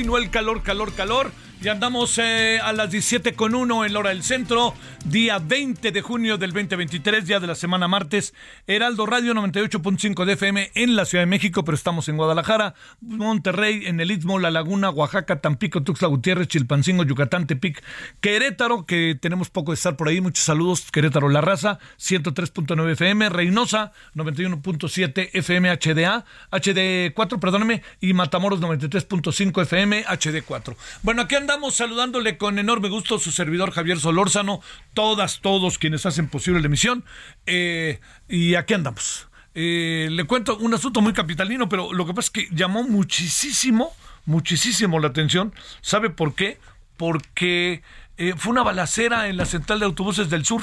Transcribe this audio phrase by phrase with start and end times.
[0.00, 1.30] Continúa el calor, calor, calor.
[1.62, 4.72] Ya andamos eh, a las 17 con 1 en la hora del centro,
[5.04, 8.32] día 20 de junio del 2023, día de la semana martes.
[8.66, 12.72] Heraldo Radio 98.5 de FM en la Ciudad de México, pero estamos en Guadalajara,
[13.02, 17.84] Monterrey, en el Istmo, La Laguna, Oaxaca, Tampico, Tuxtla Gutiérrez, Chilpancingo, Yucatán, Tepic,
[18.22, 20.22] Querétaro, que tenemos poco de estar por ahí.
[20.22, 28.62] Muchos saludos, Querétaro La Raza, 103.9 FM, Reynosa, 91.7 FM HDA, HD4, perdóname, y Matamoros
[28.62, 30.74] 93.5 FM HD4.
[31.02, 34.60] Bueno, aquí andamos saludándole con enorme gusto su servidor Javier Solórzano,
[34.94, 37.04] todas, todos quienes hacen posible la emisión,
[37.46, 39.28] eh, y aquí andamos.
[39.54, 43.92] Eh, le cuento un asunto muy capitalino, pero lo que pasa es que llamó muchísimo,
[44.26, 45.52] muchísimo la atención.
[45.80, 46.60] ¿Sabe por qué?
[46.96, 47.82] Porque
[48.16, 50.62] eh, fue una balacera en la central de autobuses del sur.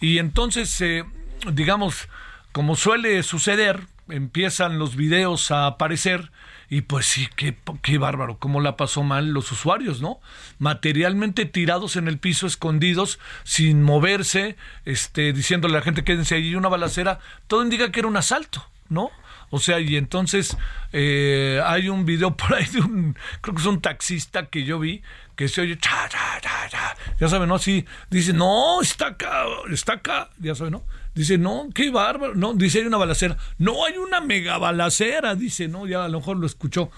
[0.00, 1.04] Y entonces, eh,
[1.52, 2.08] digamos,
[2.52, 6.32] como suele suceder, empiezan los videos a aparecer
[6.70, 10.20] y pues sí, qué, qué bárbaro, cómo la pasó mal los usuarios, ¿no?
[10.58, 16.54] Materialmente tirados en el piso, escondidos, sin moverse, este, diciéndole a la gente quédense ahí,
[16.54, 19.10] una balacera, todo indica que era un asalto, ¿no?
[19.50, 20.56] O sea, y entonces
[20.92, 24.78] eh, hay un video por ahí de un, creo que es un taxista que yo
[24.78, 25.02] vi,
[25.36, 27.54] que se oye, cha, cha, cha, ya saben, ¿no?
[27.54, 30.84] Así, dice, no, está acá, está acá, ya saben, ¿no?
[31.18, 35.66] Dice, no, qué bárbaro, no, dice, hay una balacera, no, hay una mega balacera, dice,
[35.66, 36.92] no, ya a lo mejor lo escuchó.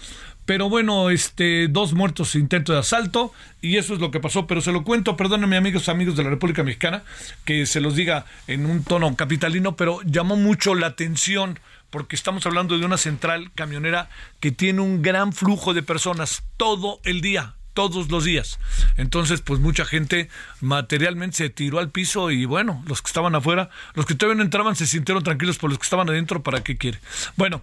[0.44, 3.32] Pero bueno, este, dos muertos intento de asalto,
[3.62, 6.28] y eso es lo que pasó, pero se lo cuento, perdónenme amigos, amigos de la
[6.28, 7.02] República Mexicana,
[7.46, 12.44] que se los diga en un tono capitalino, pero llamó mucho la atención porque estamos
[12.44, 17.54] hablando de una central camionera que tiene un gran flujo de personas todo el día,
[17.74, 18.58] todos los días.
[18.96, 20.28] Entonces, pues mucha gente
[20.60, 24.44] materialmente se tiró al piso y bueno, los que estaban afuera, los que todavía no
[24.44, 27.00] entraban se sintieron tranquilos, por los que estaban adentro, ¿para qué quiere?
[27.36, 27.62] Bueno.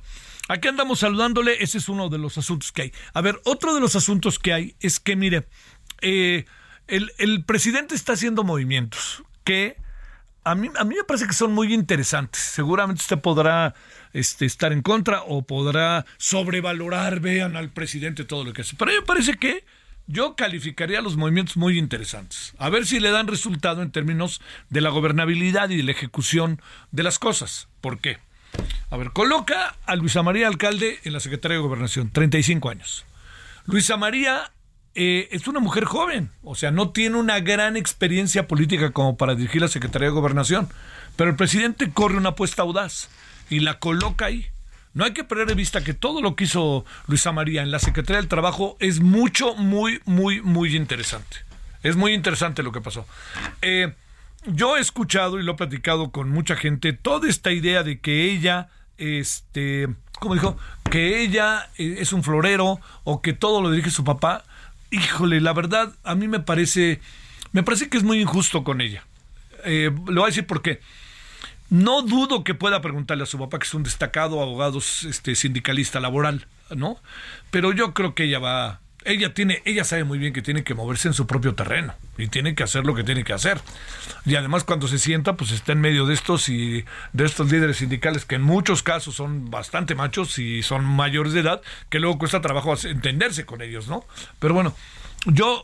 [0.50, 2.94] Aquí andamos saludándole, ese es uno de los asuntos que hay.
[3.14, 5.46] A ver, otro de los asuntos que hay es que, mire,
[6.00, 6.46] eh,
[6.88, 9.76] el, el presidente está haciendo movimientos que
[10.48, 12.42] a mí, a mí me parece que son muy interesantes.
[12.42, 13.76] Seguramente usted podrá
[14.14, 18.76] este, estar en contra o podrá sobrevalorar, vean al presidente todo lo que hace.
[18.78, 19.66] Pero a mí me parece que
[20.08, 22.54] yo calificaría los movimientos muy interesantes.
[22.58, 26.62] A ver si le dan resultado en términos de la gobernabilidad y de la ejecución
[26.92, 27.68] de las cosas.
[27.82, 28.18] ¿Por qué?
[28.90, 33.06] A ver, coloca a Luisa María Alcalde en la Secretaría de Gobernación, 35 años.
[33.66, 34.52] Luisa María
[34.96, 39.36] eh, es una mujer joven, o sea, no tiene una gran experiencia política como para
[39.36, 40.70] dirigir la Secretaría de Gobernación,
[41.18, 43.10] pero el presidente corre una apuesta audaz
[43.50, 44.48] y la coloca ahí.
[44.98, 47.78] No hay que perder de vista que todo lo que hizo Luisa María en la
[47.78, 51.38] Secretaría del Trabajo es mucho, muy, muy, muy interesante.
[51.84, 53.06] Es muy interesante lo que pasó.
[53.62, 53.94] Eh,
[54.48, 58.24] yo he escuchado y lo he platicado con mucha gente toda esta idea de que
[58.32, 59.88] ella, este,
[60.20, 60.58] ¿cómo dijo?
[60.90, 64.46] Que ella eh, es un florero o que todo lo dirige su papá.
[64.90, 67.02] Híjole, la verdad, a mí me parece,
[67.52, 69.04] me parece que es muy injusto con ella.
[69.64, 70.82] Eh, le voy a decir por qué.
[71.70, 76.00] No dudo que pueda preguntarle a su papá, que es un destacado abogado este, sindicalista
[76.00, 76.98] laboral, ¿no?
[77.52, 80.74] Pero yo creo que ella va, ella tiene, ella sabe muy bien que tiene que
[80.74, 83.60] moverse en su propio terreno y tiene que hacer lo que tiene que hacer.
[84.26, 87.78] Y además cuando se sienta, pues está en medio de estos y de estos líderes
[87.78, 92.18] sindicales que en muchos casos son bastante machos y son mayores de edad, que luego
[92.18, 94.06] cuesta trabajo entenderse con ellos, ¿no?
[94.40, 94.74] Pero bueno,
[95.26, 95.64] yo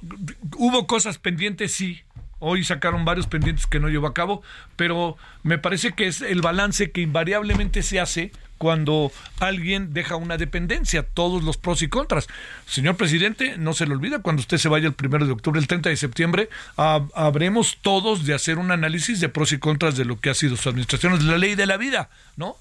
[0.57, 2.01] hubo cosas pendientes, sí,
[2.45, 4.43] Hoy sacaron varios pendientes que no llevó a cabo,
[4.75, 10.35] pero me parece que es el balance que invariablemente se hace cuando alguien deja una
[10.35, 12.27] dependencia, todos los pros y contras.
[12.65, 15.67] Señor presidente, no se le olvida, cuando usted se vaya el primero de octubre, el
[15.67, 20.19] 30 de septiembre, habremos todos de hacer un análisis de pros y contras de lo
[20.19, 22.57] que ha sido su administración, de la ley de la vida, ¿no?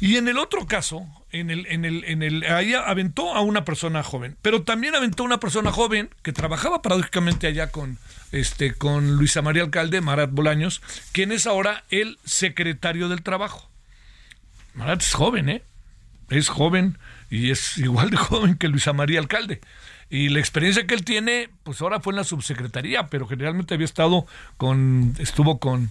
[0.00, 3.64] Y en el otro caso, en el, en el, en el, ahí aventó a una
[3.64, 7.98] persona joven, pero también aventó a una persona joven que trabajaba paradójicamente allá con,
[8.32, 10.82] este, con Luisa María Alcalde, Marat Bolaños,
[11.12, 13.70] quien es ahora el secretario del trabajo.
[14.74, 15.62] Marat es joven, ¿eh?
[16.28, 16.98] Es joven
[17.30, 19.60] y es igual de joven que Luisa María Alcalde.
[20.10, 23.86] Y la experiencia que él tiene, pues ahora fue en la subsecretaría, pero generalmente había
[23.86, 24.26] estado
[24.56, 25.90] con, estuvo con,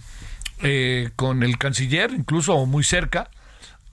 [0.62, 3.30] eh, con el canciller, incluso muy cerca,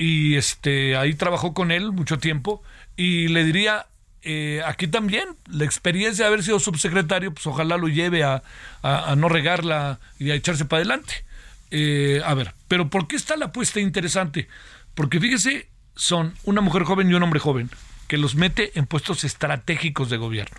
[0.04, 2.62] y este, ahí trabajó con él mucho tiempo,
[2.98, 3.88] y le diría,
[4.22, 8.44] eh, aquí también la experiencia de haber sido subsecretario, pues ojalá lo lleve a,
[9.16, 11.24] no regarla y a echarse para adelante.
[11.72, 14.50] Eh, a ver, pero ¿por qué está la apuesta interesante?
[14.94, 17.70] Porque fíjese, son una mujer joven y un hombre joven
[18.10, 20.58] que los mete en puestos estratégicos de gobierno.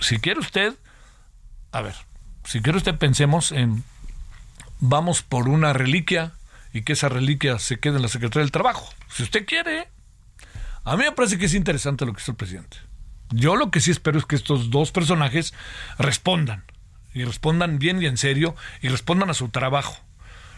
[0.00, 0.74] Si quiere usted,
[1.70, 1.94] a ver,
[2.44, 3.84] si quiere usted pensemos en,
[4.80, 6.32] vamos por una reliquia
[6.78, 8.88] y que esa reliquia se quede en la Secretaría del Trabajo.
[9.10, 9.88] Si usted quiere,
[10.84, 12.78] a mí me parece que es interesante lo que hizo el presidente.
[13.30, 15.52] Yo lo que sí espero es que estos dos personajes
[15.98, 16.64] respondan,
[17.12, 19.98] y respondan bien y en serio, y respondan a su trabajo.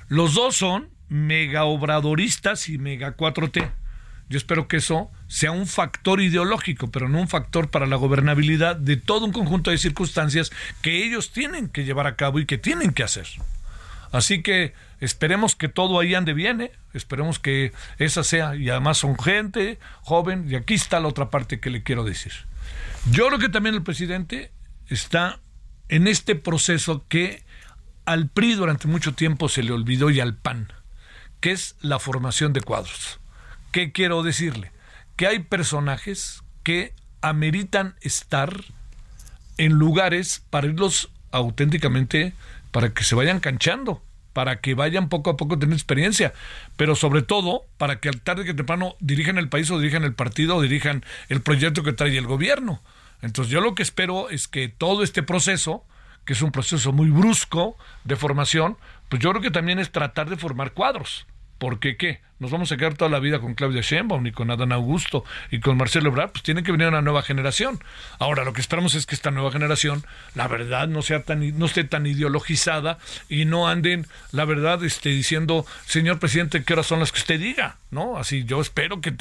[0.08, 3.72] Los dos son mega obradoristas y mega 4T.
[4.28, 8.76] Yo espero que eso sea un factor ideológico, pero no un factor para la gobernabilidad
[8.76, 10.52] de todo un conjunto de circunstancias
[10.82, 13.26] que ellos tienen que llevar a cabo y que tienen que hacer.
[14.12, 16.72] Así que esperemos que todo ahí ande bien, ¿eh?
[16.94, 21.60] esperemos que esa sea, y además son gente joven, y aquí está la otra parte
[21.60, 22.32] que le quiero decir.
[23.10, 24.50] Yo creo que también el presidente
[24.88, 25.40] está
[25.88, 27.42] en este proceso que
[28.04, 30.72] al PRI durante mucho tiempo se le olvidó y al PAN,
[31.40, 33.20] que es la formación de cuadros.
[33.72, 34.72] ¿Qué quiero decirle?
[35.16, 38.64] Que hay personajes que ameritan estar
[39.58, 42.32] en lugares para irlos auténticamente
[42.70, 44.02] para que se vayan canchando,
[44.32, 46.32] para que vayan poco a poco teniendo experiencia,
[46.76, 50.14] pero sobre todo para que al tarde que temprano dirijan el país o dirijan el
[50.14, 52.82] partido o dirijan el proyecto que trae el gobierno.
[53.22, 55.84] Entonces yo lo que espero es que todo este proceso,
[56.24, 58.76] que es un proceso muy brusco de formación,
[59.08, 61.26] pues yo creo que también es tratar de formar cuadros.
[61.58, 62.20] Porque qué?
[62.40, 65.60] Nos vamos a quedar toda la vida con Claudia Sheinbaum y con Adán Augusto y
[65.60, 67.78] con Marcelo Ebrard, pues tiene que venir una nueva generación.
[68.18, 71.66] Ahora lo que esperamos es que esta nueva generación, la verdad, no sea tan no
[71.66, 72.96] esté tan ideologizada
[73.28, 77.38] y no anden, la verdad, este diciendo, señor presidente, qué horas son las que usted
[77.38, 78.16] diga, ¿no?
[78.16, 79.14] Así yo espero que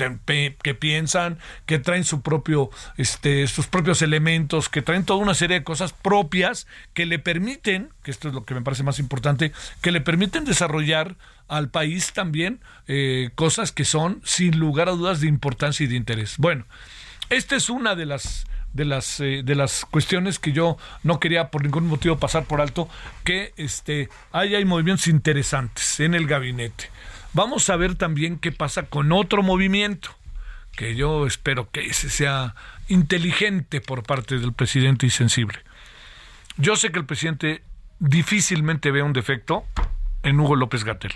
[0.64, 5.60] que piensan, que traen su propio este sus propios elementos, que traen toda una serie
[5.60, 9.52] de cosas propias que le permiten, que esto es lo que me parece más importante,
[9.82, 11.18] que le permiten desarrollar
[11.50, 15.96] al país también eh, cosas que son sin lugar a dudas de importancia y de
[15.96, 16.36] interés.
[16.38, 16.66] Bueno,
[17.30, 21.50] esta es una de las de las eh, de las cuestiones que yo no quería
[21.50, 22.88] por ningún motivo pasar por alto
[23.24, 26.90] que este hay movimientos interesantes en el gabinete.
[27.34, 30.10] Vamos a ver también qué pasa con otro movimiento
[30.76, 32.56] que yo espero que ese sea
[32.88, 35.60] inteligente por parte del presidente y sensible.
[36.58, 37.64] Yo sé que el presidente
[38.00, 39.66] difícilmente ve un defecto
[40.24, 41.14] en Hugo López Gatel.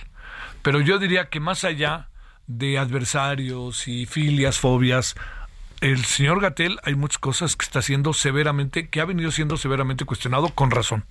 [0.63, 2.10] Pero yo diría que más allá
[2.48, 5.15] de adversarios y filias, fobias,
[5.82, 10.05] el señor Gatel hay muchas cosas que está haciendo severamente, que ha venido siendo severamente
[10.05, 11.05] cuestionado con razón.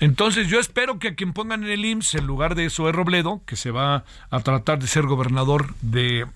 [0.00, 2.94] Entonces yo espero que a quien pongan en el IMSS en lugar de eso es
[2.94, 6.26] Robledo, que se va a tratar de ser gobernador de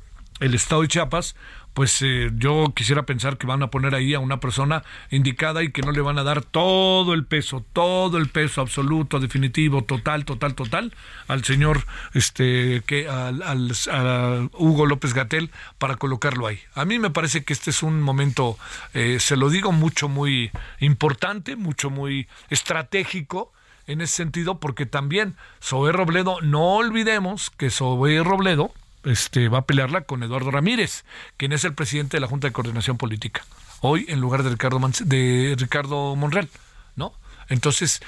[0.40, 1.36] estado de Chiapas,
[1.78, 4.82] pues eh, yo quisiera pensar que van a poner ahí a una persona
[5.12, 9.20] indicada y que no le van a dar todo el peso, todo el peso absoluto,
[9.20, 10.92] definitivo, total, total, total
[11.28, 16.58] al señor, este, que al, al Hugo López Gatel para colocarlo ahí.
[16.74, 18.58] A mí me parece que este es un momento,
[18.92, 23.52] eh, se lo digo mucho, muy importante, mucho, muy estratégico
[23.86, 28.72] en ese sentido, porque también Zoé Robledo, no olvidemos que Zoé Robledo
[29.08, 31.04] este, va a pelearla con Eduardo Ramírez,
[31.36, 33.44] quien es el presidente de la Junta de Coordinación Política,
[33.80, 36.48] hoy en lugar de Ricardo, de Ricardo Monreal,
[36.96, 37.14] ¿no?
[37.48, 38.00] Entonces,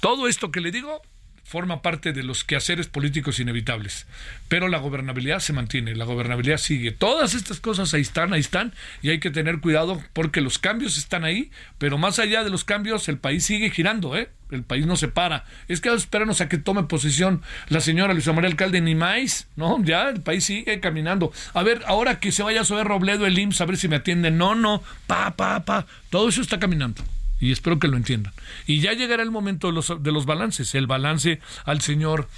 [0.00, 1.02] todo esto que le digo,
[1.48, 4.06] forma parte de los quehaceres políticos inevitables.
[4.48, 6.92] Pero la gobernabilidad se mantiene, la gobernabilidad sigue.
[6.92, 10.98] Todas estas cosas ahí están, ahí están, y hay que tener cuidado porque los cambios
[10.98, 14.30] están ahí, pero más allá de los cambios, el país sigue girando, ¿eh?
[14.50, 15.44] El país no se para.
[15.68, 19.82] Es que esperarnos a que tome posesión la señora Luisa María Alcalde ni más, ¿no?
[19.82, 21.32] Ya el país sigue caminando.
[21.54, 23.96] A ver, ahora que se vaya a subir Robledo el IMSS, a ver si me
[23.96, 24.38] atienden.
[24.38, 25.86] No, no, pa, pa, pa.
[26.10, 27.02] Todo eso está caminando
[27.40, 28.32] y espero que lo entiendan.
[28.66, 32.28] Y ya llegará el momento de los, de los balances, el balance al señor,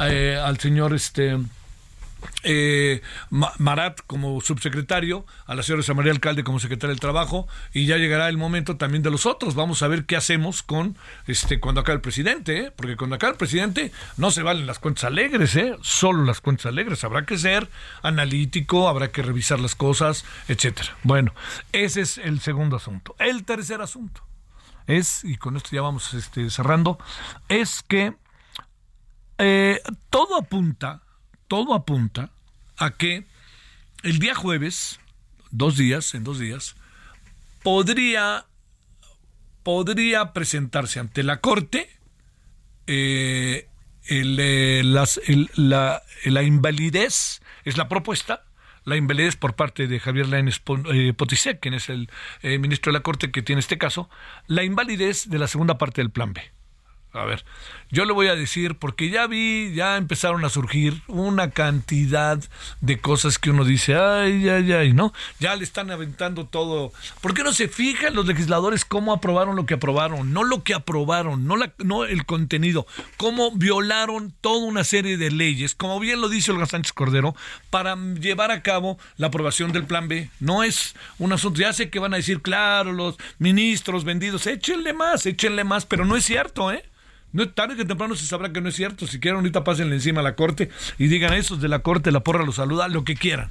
[0.00, 1.36] eh, al señor este
[2.42, 7.96] eh, Marat como subsecretario, a la señora María Alcalde como secretaria del Trabajo, y ya
[7.96, 9.54] llegará el momento también de los otros.
[9.54, 12.72] Vamos a ver qué hacemos con este cuando acabe el presidente, ¿eh?
[12.74, 15.76] porque cuando acabe el presidente no se valen las cuentas alegres, ¿eh?
[15.82, 17.04] solo las cuentas alegres.
[17.04, 17.68] Habrá que ser
[18.02, 20.96] analítico, habrá que revisar las cosas, etcétera.
[21.02, 21.34] Bueno,
[21.72, 23.14] ese es el segundo asunto.
[23.18, 24.22] El tercer asunto
[24.86, 26.98] es, y con esto ya vamos este, cerrando,
[27.48, 28.14] es que
[29.38, 29.80] eh,
[30.10, 31.02] todo apunta,
[31.48, 32.30] todo apunta
[32.76, 33.24] a que
[34.02, 35.00] el día jueves,
[35.50, 36.76] dos días, en dos días,
[37.62, 38.46] podría,
[39.62, 41.90] podría presentarse ante la Corte
[42.86, 43.68] eh,
[44.08, 48.46] eh, la, la invalidez, es la propuesta,
[48.86, 50.62] la invalidez por parte de Javier Lainez
[50.92, 52.08] eh, Potisek, quien es el
[52.42, 54.08] eh, ministro de la Corte que tiene este caso,
[54.46, 56.40] la invalidez de la segunda parte del plan B.
[57.16, 57.44] A ver,
[57.90, 62.38] yo le voy a decir, porque ya vi, ya empezaron a surgir una cantidad
[62.80, 65.12] de cosas que uno dice, ay, ay, ay, ¿no?
[65.38, 66.92] Ya le están aventando todo.
[67.20, 70.32] ¿Por qué no se fijan los legisladores cómo aprobaron lo que aprobaron?
[70.32, 75.30] No lo que aprobaron, no, la, no el contenido, cómo violaron toda una serie de
[75.30, 77.34] leyes, como bien lo dice Olga Sánchez Cordero,
[77.70, 80.28] para llevar a cabo la aprobación del plan B.
[80.40, 84.92] No es un asunto, ya sé que van a decir, claro, los ministros vendidos, échenle
[84.92, 86.84] más, échenle más, pero no es cierto, ¿eh?
[87.32, 89.06] No, tarde que temprano se sabrá que no es cierto.
[89.06, 92.20] Si quieren, ahorita pásenle encima a la corte y digan esos de la corte, la
[92.20, 93.50] porra los saluda, lo que quieran.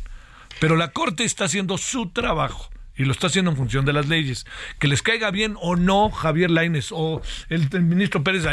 [0.60, 4.08] Pero la corte está haciendo su trabajo y lo está haciendo en función de las
[4.08, 4.46] leyes.
[4.80, 8.46] Que les caiga bien o no Javier Laines o el, ministro Pérez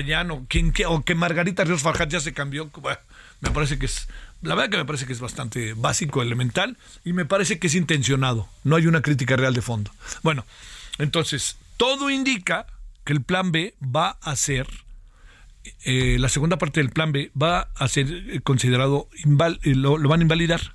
[0.48, 2.70] quien, o que Margarita Ríos Farjat ya se cambió,
[3.40, 4.08] me parece que es,
[4.40, 7.74] la verdad que me parece que es bastante básico, elemental y me parece que es
[7.74, 8.48] intencionado.
[8.64, 9.90] No hay una crítica real de fondo.
[10.22, 10.44] Bueno,
[10.98, 12.66] entonces, todo indica
[13.04, 14.66] que el plan B va a ser
[15.84, 19.08] eh, la segunda parte del plan B va a ser eh, considerado,
[19.62, 20.74] eh, lo, van a invalidar.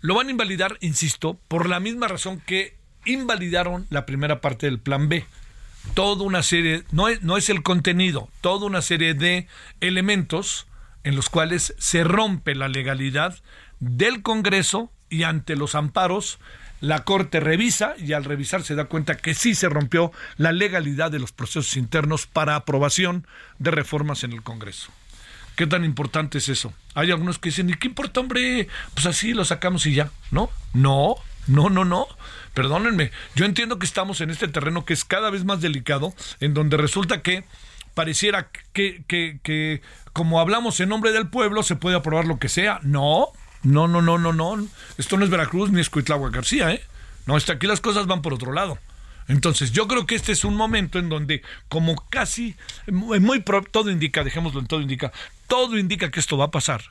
[0.00, 4.78] Lo van a invalidar, insisto, por la misma razón que invalidaron la primera parte del
[4.78, 5.24] plan B.
[5.94, 9.46] Toda una serie, no es, no es el contenido, toda una serie de
[9.80, 10.66] elementos
[11.04, 13.38] en los cuales se rompe la legalidad
[13.78, 16.38] del Congreso y ante los amparos
[16.80, 21.10] la Corte revisa y al revisar se da cuenta que sí se rompió la legalidad
[21.10, 23.26] de los procesos internos para aprobación
[23.58, 24.90] de reformas en el Congreso.
[25.56, 26.72] ¿Qué tan importante es eso?
[26.94, 28.68] Hay algunos que dicen, ¿y qué importa, hombre?
[28.94, 30.10] Pues así lo sacamos y ya.
[30.30, 32.06] No, no, no, no, no.
[32.54, 36.54] Perdónenme, yo entiendo que estamos en este terreno que es cada vez más delicado, en
[36.54, 37.44] donde resulta que
[37.94, 39.82] pareciera que, que, que
[40.12, 42.80] como hablamos en nombre del pueblo, se puede aprobar lo que sea.
[42.82, 43.28] No,
[43.62, 44.66] no, no, no, no, no.
[44.98, 46.82] Esto no es Veracruz ni es Cuitlagua García, ¿eh?
[47.26, 48.78] No, está aquí las cosas van por otro lado.
[49.28, 52.56] Entonces, yo creo que este es un momento en donde, como casi,
[52.88, 55.12] muy todo indica, dejémoslo en todo indica,
[55.46, 56.82] todo indica que esto va a pasar.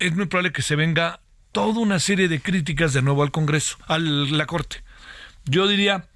[0.00, 1.20] Es muy probable que se venga
[1.52, 4.82] toda una serie de críticas de nuevo al Congreso, a la Corte.
[5.44, 6.08] Yo diría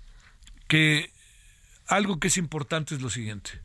[0.67, 1.13] que
[1.87, 3.61] algo que es importante es lo siguiente.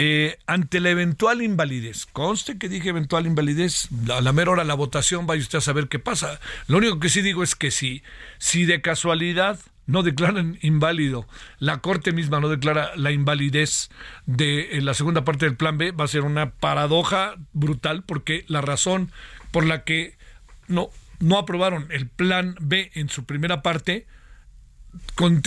[0.00, 4.74] Eh, ante la eventual invalidez, conste que dije eventual invalidez, a la mera hora la
[4.74, 6.38] votación vaya usted a saber qué pasa.
[6.68, 8.04] Lo único que sí digo es que si,
[8.38, 11.26] si de casualidad no declaran inválido,
[11.58, 13.90] la Corte misma no declara la invalidez
[14.24, 18.60] de la segunda parte del plan B, va a ser una paradoja brutal porque la
[18.60, 19.10] razón
[19.50, 20.16] por la que
[20.68, 24.06] no, no aprobaron el plan B en su primera parte,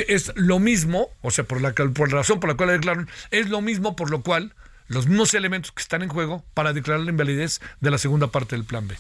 [0.08, 3.10] es lo mismo, o sea, por la, por la razón por la cual la declararon,
[3.32, 4.54] es lo mismo por lo cual
[4.88, 8.58] los mismos elementos que están en juego para declarar la invalidez de la segunda parte
[8.58, 8.96] del plan B.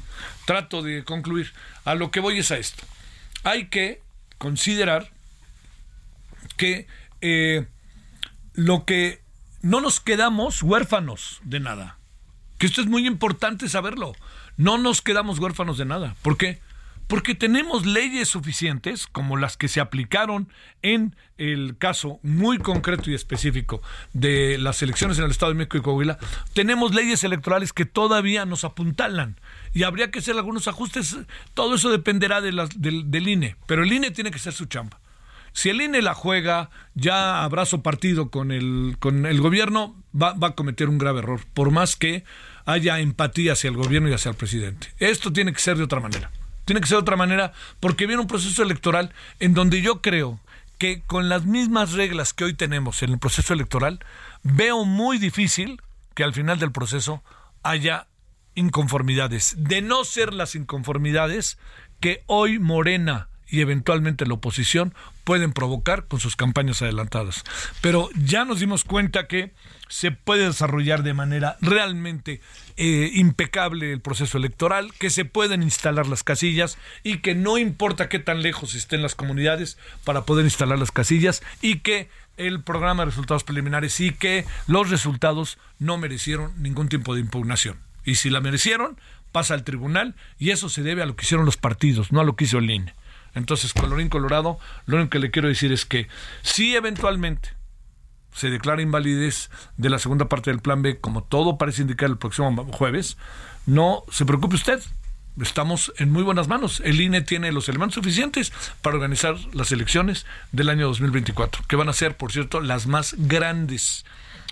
[0.45, 1.51] Trato de concluir.
[1.83, 2.83] A lo que voy es a esto.
[3.43, 4.01] Hay que
[4.37, 5.11] considerar
[6.55, 6.87] que
[7.19, 7.67] eh,
[8.53, 9.21] lo que
[9.61, 11.97] no nos quedamos huérfanos de nada.
[12.57, 14.13] Que esto es muy importante saberlo.
[14.55, 16.15] No nos quedamos huérfanos de nada.
[16.21, 16.61] ¿Por qué?
[17.11, 20.47] Porque tenemos leyes suficientes, como las que se aplicaron
[20.81, 23.81] en el caso muy concreto y específico
[24.13, 26.17] de las elecciones en el Estado de México y Coahuila,
[26.53, 29.37] tenemos leyes electorales que todavía nos apuntalan
[29.73, 31.17] y habría que hacer algunos ajustes.
[31.53, 35.01] Todo eso dependerá de del, del INE, pero el INE tiene que ser su chamba.
[35.51, 40.47] Si el INE la juega, ya abrazo partido con el, con el gobierno, va, va
[40.47, 42.23] a cometer un grave error, por más que
[42.63, 44.93] haya empatía hacia el gobierno y hacia el presidente.
[44.97, 46.31] Esto tiene que ser de otra manera.
[46.65, 50.39] Tiene que ser de otra manera porque viene un proceso electoral en donde yo creo
[50.77, 53.99] que con las mismas reglas que hoy tenemos en el proceso electoral,
[54.41, 55.79] veo muy difícil
[56.15, 57.23] que al final del proceso
[57.61, 58.07] haya
[58.55, 59.55] inconformidades.
[59.57, 61.59] De no ser las inconformidades
[61.99, 67.43] que hoy Morena y eventualmente la oposición pueden provocar con sus campañas adelantadas.
[67.81, 69.53] Pero ya nos dimos cuenta que
[69.91, 72.39] se puede desarrollar de manera realmente
[72.77, 78.07] eh, impecable el proceso electoral, que se pueden instalar las casillas y que no importa
[78.07, 83.03] qué tan lejos estén las comunidades para poder instalar las casillas y que el programa
[83.03, 87.77] de resultados preliminares y que los resultados no merecieron ningún tipo de impugnación.
[88.05, 88.97] Y si la merecieron,
[89.33, 92.23] pasa al tribunal y eso se debe a lo que hicieron los partidos, no a
[92.23, 92.93] lo que hizo el INE.
[93.35, 96.07] Entonces, colorín colorado, lo único que le quiero decir es que
[96.43, 97.49] si eventualmente
[98.33, 102.17] se declara invalidez de la segunda parte del plan B, como todo parece indicar el
[102.17, 103.17] próximo jueves,
[103.65, 104.81] no se preocupe usted.
[105.41, 106.81] Estamos en muy buenas manos.
[106.83, 111.89] El INE tiene los elementos suficientes para organizar las elecciones del año 2024, que van
[111.89, 114.05] a ser, por cierto, las más grandes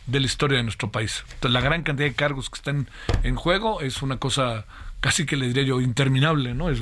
[0.07, 1.23] de la historia de nuestro país.
[1.41, 2.89] la gran cantidad de cargos que están
[3.23, 4.65] en juego es una cosa
[5.01, 6.69] casi que le diría yo interminable, ¿no?
[6.69, 6.79] Es,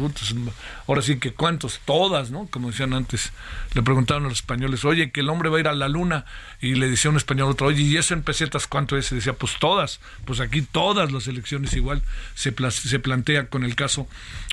[0.88, 2.48] ahora sí que cuántos, todas, ¿no?
[2.50, 3.32] Como decían antes,
[3.74, 6.26] le preguntaron a los españoles, oye, que el hombre va a ir a la luna,
[6.60, 9.12] y le decía un español otro, oye, ¿y eso en pesetas cuánto es?
[9.12, 12.02] Y decía, pues todas, pues aquí todas las elecciones igual
[12.34, 14.08] se, se plantea con el caso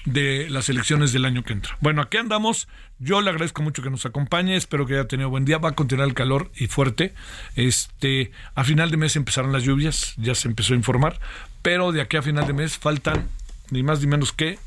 [0.04, 1.78] de las elecciones del año que entra.
[1.80, 2.68] Bueno, aquí andamos,
[2.98, 5.74] yo le agradezco mucho que nos acompañe, espero que haya tenido buen día, va a
[5.74, 7.14] continuar el calor y fuerte,
[7.56, 11.18] este, a final de mes empezaron las lluvias, ya se empezó a informar,
[11.62, 13.26] pero de aquí a final de mes faltan
[13.74, 14.58] ni más ni menos que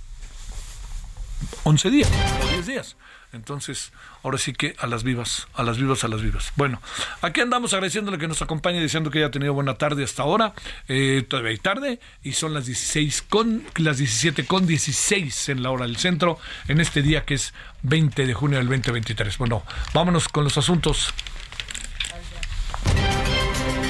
[1.63, 2.11] 11 días
[2.43, 2.95] o 10 días.
[3.33, 3.91] Entonces,
[4.23, 6.51] ahora sí que a las vivas, a las vivas, a las vivas.
[6.55, 6.81] Bueno,
[7.21, 10.53] aquí andamos agradeciéndole que nos acompañe, diciendo que haya tenido buena tarde hasta ahora.
[10.87, 15.71] Eh, todavía hay tarde y son las 16 con, las 17 con 16 en la
[15.71, 19.37] hora del centro, en este día que es 20 de junio del 2023.
[19.37, 21.13] Bueno, vámonos con los asuntos.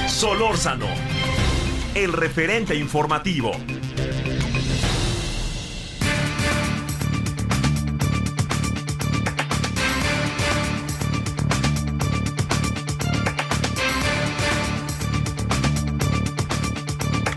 [0.08, 0.88] Solórzano,
[1.94, 3.52] el referente informativo.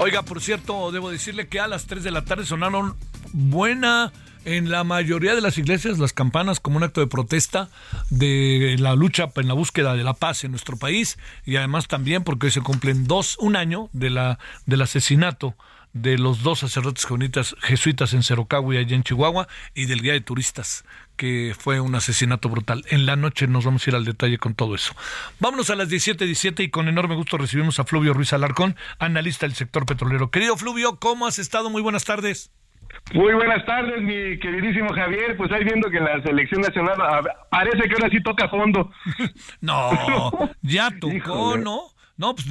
[0.04, 2.96] Oiga, por cierto, debo decirle que a las 3 de la tarde sonaron
[3.34, 4.12] buena
[4.46, 7.70] en la mayoría de las iglesias las campanas como un acto de protesta
[8.10, 11.20] de la lucha en la búsqueda de la paz en nuestro país.
[11.46, 15.54] Y además también porque hoy se cumplen dos un año de la del asesinato
[15.94, 20.14] de los dos sacerdotes jesuitas, jesuitas en Cerocagua y allá en Chihuahua y del guía
[20.14, 20.86] de turistas
[21.18, 22.84] que fue un asesinato brutal.
[22.90, 24.96] En la noche nos vamos a ir al detalle con todo eso.
[25.40, 29.56] Vámonos a las 17:17 y con enorme gusto recibimos a Fluvio Ruiz Alarcón, analista del
[29.56, 30.32] sector petrolero.
[30.32, 31.70] Querido Fluvio, ¿cómo has estado?
[31.70, 32.52] Muy buenas tardes.
[33.14, 35.38] Muy buenas tardes, mi queridísimo Javier.
[35.38, 36.96] Pues ahí viendo que la selección nacional
[37.50, 38.92] parece que ahora sí toca fondo.
[39.62, 39.92] no,
[40.62, 41.92] ya tocó, ¿no?
[42.22, 42.46] No, pues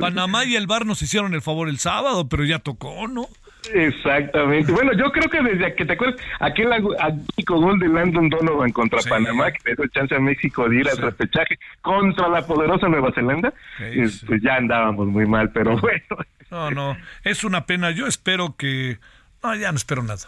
[0.00, 3.28] Panamá y el Bar nos hicieron el favor el sábado, pero ya tocó, ¿no?
[3.72, 4.72] Exactamente.
[4.72, 8.98] Bueno, yo creo que desde que te acuerdas, aquel único gol de Landon Donovan contra
[9.08, 13.12] Panamá, que le dio chance a México de ir al repechaje contra la poderosa Nueva
[13.14, 16.02] Zelanda, pues ya andábamos muy mal, pero bueno.
[16.50, 17.92] No, no, es una pena.
[17.92, 18.98] Yo espero que
[19.42, 20.22] no, ya no espero nada.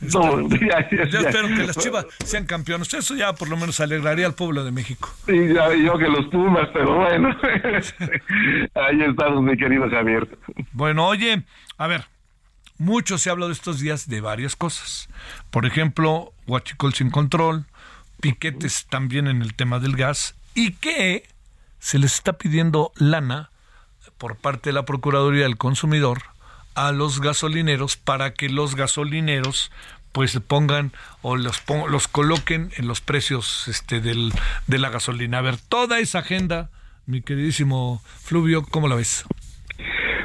[0.00, 2.92] No, ya, yo espero que las Chivas sean campeones.
[2.94, 5.12] Eso ya por lo menos alegraría al pueblo de México.
[5.26, 7.28] Sí, ya yo que los Pumas, pero bueno.
[8.74, 10.28] Ahí estamos, mi querido Javier.
[10.72, 11.42] Bueno, oye,
[11.76, 12.04] a ver,
[12.78, 15.08] mucho se ha hablado estos días de varias cosas.
[15.50, 17.66] Por ejemplo, Huachicol sin control,
[18.20, 21.24] piquetes también en el tema del gas y que
[21.78, 23.50] se les está pidiendo lana
[24.16, 26.22] por parte de la Procuraduría del Consumidor
[26.78, 29.72] a los gasolineros para que los gasolineros
[30.12, 34.32] pues pongan o los, los coloquen en los precios este, del,
[34.66, 35.38] de la gasolina.
[35.38, 36.70] A ver, toda esa agenda,
[37.06, 39.26] mi queridísimo Fluvio, ¿cómo la ves?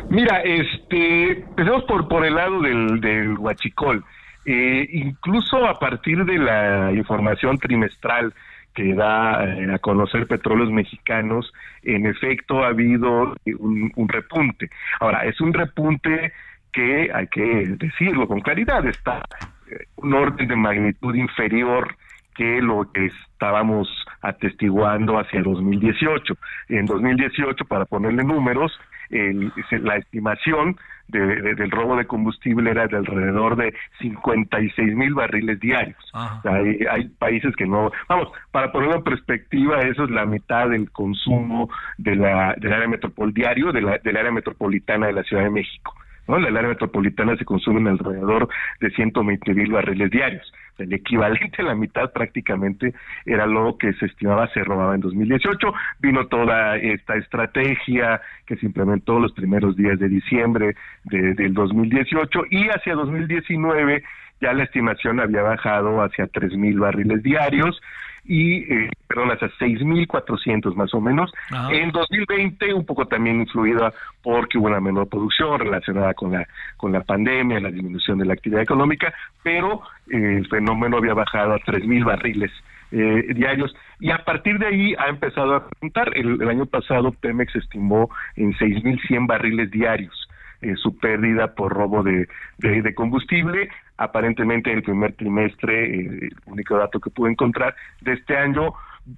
[0.09, 4.03] Mira, este, empecemos por, por el lado del, del huachicol.
[4.45, 8.33] Eh, incluso a partir de la información trimestral
[8.73, 11.51] que da eh, a conocer petróleos mexicanos,
[11.83, 14.69] en efecto ha habido un, repunte.
[14.99, 16.33] Ahora, es un repunte
[16.71, 19.23] que hay que decirlo con claridad, está
[19.69, 21.95] eh, un orden de magnitud inferior
[22.35, 23.87] que lo que estábamos
[24.21, 26.35] atestiguando hacia 2018.
[26.69, 28.71] En 2018, para ponerle números,
[29.11, 30.75] la estimación
[31.07, 35.97] del robo de combustible era de alrededor de 56 mil barriles diarios.
[36.43, 41.69] hay, países que no, vamos, para ponerlo en perspectiva, eso es la mitad del consumo
[41.97, 45.49] de la, del área metropolitana diario de la, del área metropolitana de la Ciudad de
[45.49, 45.95] México.
[46.27, 46.37] ¿No?
[46.37, 48.47] En el área metropolitana se consumen alrededor
[48.79, 50.53] de 120 mil barriles diarios.
[50.77, 52.93] El equivalente a la mitad prácticamente
[53.25, 55.73] era lo que se estimaba se robaba en 2018.
[55.99, 62.45] Vino toda esta estrategia que se implementó los primeros días de diciembre de, del 2018
[62.49, 64.03] y hacia 2019
[64.41, 67.79] ya la estimación había bajado hacia 3 mil barriles diarios
[68.25, 71.31] y, eh, perdón, hasta 6.400 más o menos.
[71.71, 76.91] En 2020, un poco también influida porque hubo una menor producción relacionada con la, con
[76.91, 81.59] la pandemia, la disminución de la actividad económica, pero eh, el fenómeno había bajado a
[81.59, 82.51] 3.000 barriles
[82.91, 86.15] eh, diarios y a partir de ahí ha empezado a apuntar.
[86.15, 90.29] El, el año pasado Pemex estimó en 6.100 barriles diarios.
[90.63, 92.25] Eh, su pérdida por robo de,
[92.59, 93.69] de, combustible.
[93.97, 98.73] Aparentemente el primer trimestre, eh, el único dato que pude encontrar de este año,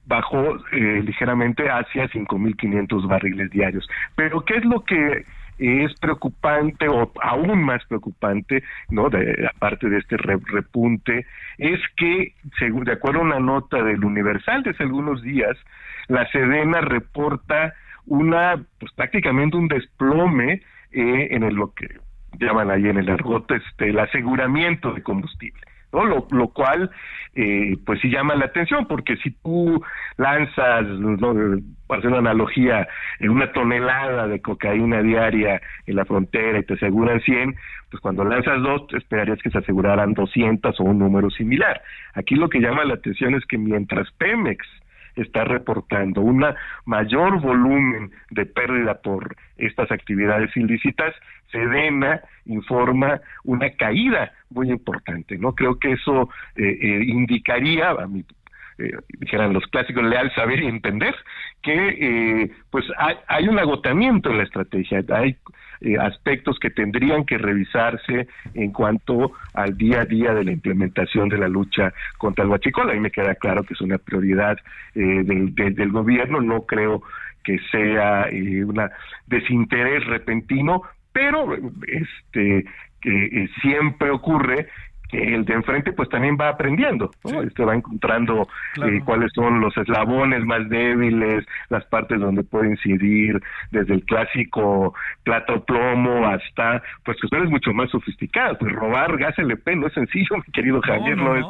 [0.05, 3.87] bajó eh, ligeramente hacia 5.500 barriles diarios.
[4.15, 5.25] Pero ¿qué es lo que
[5.57, 9.09] es preocupante o aún más preocupante, ¿no?
[9.09, 11.25] De, aparte de este repunte,
[11.57, 15.57] es que, según de acuerdo a una nota del Universal de hace algunos días,
[16.07, 17.73] la Sedena reporta
[18.05, 20.61] una, pues prácticamente un desplome
[20.91, 21.87] eh, en el, lo que
[22.39, 25.61] llaman ahí en el argot este, el aseguramiento de combustible.
[25.91, 26.05] ¿no?
[26.05, 26.91] Lo, lo cual,
[27.35, 29.81] eh, pues sí llama la atención, porque si tú
[30.17, 31.33] lanzas, ¿no?
[31.87, 32.87] para hacer una analogía,
[33.19, 37.55] en una tonelada de cocaína diaria en la frontera y te aseguran 100,
[37.89, 41.81] pues cuando lanzas dos, esperarías que se aseguraran 200 o un número similar.
[42.13, 44.65] Aquí lo que llama la atención es que mientras Pemex
[45.15, 46.45] está reportando un
[46.85, 51.13] mayor volumen de pérdida por estas actividades ilícitas,
[51.51, 55.53] Sedena informa una caída muy importante, ¿no?
[55.53, 58.07] Creo que eso eh, eh, indicaría, a
[58.77, 61.15] eh, dijeran los clásicos, leal saber y entender,
[61.61, 65.37] que eh, pues hay, hay, un agotamiento en la estrategia, hay
[65.81, 71.29] eh, aspectos que tendrían que revisarse en cuanto al día a día de la implementación
[71.29, 72.89] de la lucha contra el huachicol.
[72.89, 74.57] A mí me queda claro que es una prioridad
[74.95, 77.03] eh, del, gobierno, no creo
[77.43, 78.81] que sea eh, un
[79.27, 81.55] desinterés repentino, pero
[81.87, 82.65] este
[83.01, 84.67] que siempre ocurre
[85.11, 87.41] el de enfrente pues también va aprendiendo, ¿no?
[87.41, 88.47] Este va encontrando
[88.83, 93.41] eh, cuáles son los eslabones más débiles, las partes donde puede incidir,
[93.71, 99.17] desde el clásico plata o plomo hasta pues que eres mucho más sofisticado, pues robar
[99.17, 101.45] gas LP no es sencillo, mi querido Javier, no, es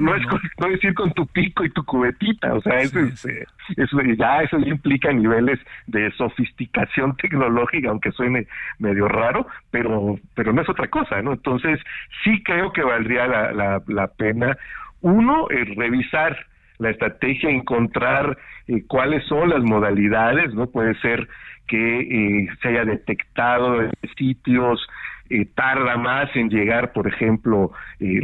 [0.00, 0.22] no, es,
[0.58, 3.44] no es ir con tu pico y tu cubetita, o sea, eso, eh,
[3.76, 8.46] eso ya eso ya implica niveles de sofisticación tecnológica, aunque suene
[8.78, 11.32] medio raro, pero pero no es otra cosa, ¿no?
[11.32, 11.80] Entonces,
[12.24, 14.56] sí creo que va valdría la, la, pena,
[15.00, 16.36] uno, eh, revisar
[16.78, 18.36] la estrategia, encontrar
[18.68, 20.66] eh, cuáles son las modalidades, ¿no?
[20.66, 21.28] Puede ser
[21.66, 24.86] que eh, se haya detectado en sitios
[25.30, 28.20] eh, tarda más en llegar, por ejemplo, eh,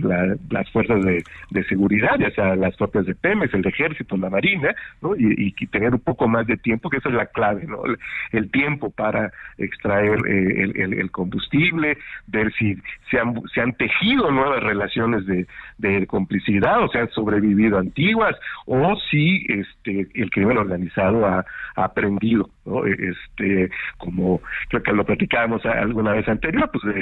[0.50, 1.22] las fuerzas de,
[1.68, 5.14] seguridad, ya sea las propias de Pemex, el ejército, la marina, ¿no?
[5.16, 7.82] y, tener un poco más de tiempo, que esa es la clave, ¿no?
[8.32, 12.76] El, tiempo para extraer eh, el, combustible, ver si
[13.10, 15.46] se han, se han tejido nuevas relaciones de,
[16.06, 21.44] complicidad, o sea, han sobrevivido antiguas, o si este el crimen organizado ha,
[21.76, 22.84] ha aprendido, ¿no?
[22.84, 26.95] Este, como creo que lo platicábamos alguna vez anterior, pues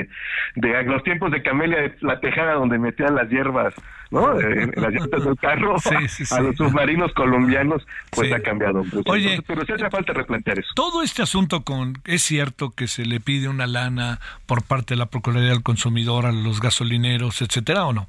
[0.55, 3.75] de, los tiempos de Camelia de la Tejada donde metían las hierbas,
[4.11, 4.39] ¿no?
[4.41, 5.77] En, las llantas del carro
[6.31, 9.03] a los submarinos colombianos, pues ha cambiado mucho.
[9.07, 10.69] Oye, pero sí hace falta replantear eso.
[10.75, 14.99] Todo este asunto con, es cierto que se le pide una lana por parte de
[14.99, 18.07] la Procuraduría del Consumidor a los gasolineros, etcétera, ¿o no?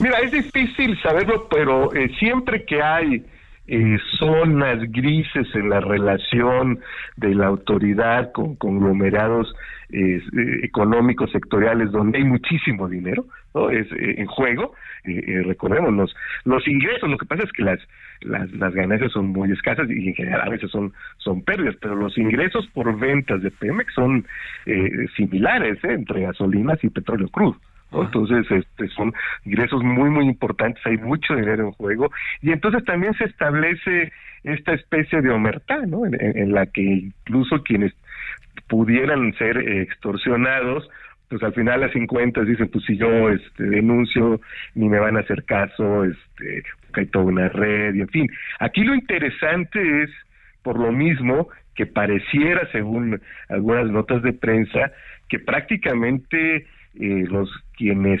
[0.00, 3.24] Mira, es difícil saberlo, pero eh, siempre que hay
[3.66, 6.80] eh, zonas grises en la relación
[7.16, 9.54] de la autoridad con conglomerados
[9.96, 10.20] eh,
[10.62, 13.70] económicos sectoriales donde hay muchísimo dinero ¿no?
[13.70, 17.78] es eh, en juego eh, recordemos los los ingresos lo que pasa es que las,
[18.22, 21.94] las las ganancias son muy escasas y en general a veces son son pérdidas pero
[21.94, 24.26] los ingresos por ventas de Pemex son
[25.16, 27.56] similares entre gasolinas y petróleo crudo
[28.02, 29.12] entonces, este, son
[29.44, 32.10] ingresos muy, muy importantes, hay mucho dinero en juego,
[32.42, 36.04] y entonces también se establece esta especie de omertá, ¿no?
[36.06, 37.94] En, la que incluso quienes
[38.68, 40.88] pudieran ser extorsionados,
[41.28, 44.40] pues al final las 50 dicen, pues si yo este, denuncio,
[44.74, 48.28] ni me van a hacer caso, este, porque hay toda una red, y en fin.
[48.60, 50.10] Aquí lo interesante es
[50.62, 54.92] por lo mismo que pareciera, según algunas notas de prensa,
[55.28, 56.66] que prácticamente
[57.00, 58.20] eh, los quienes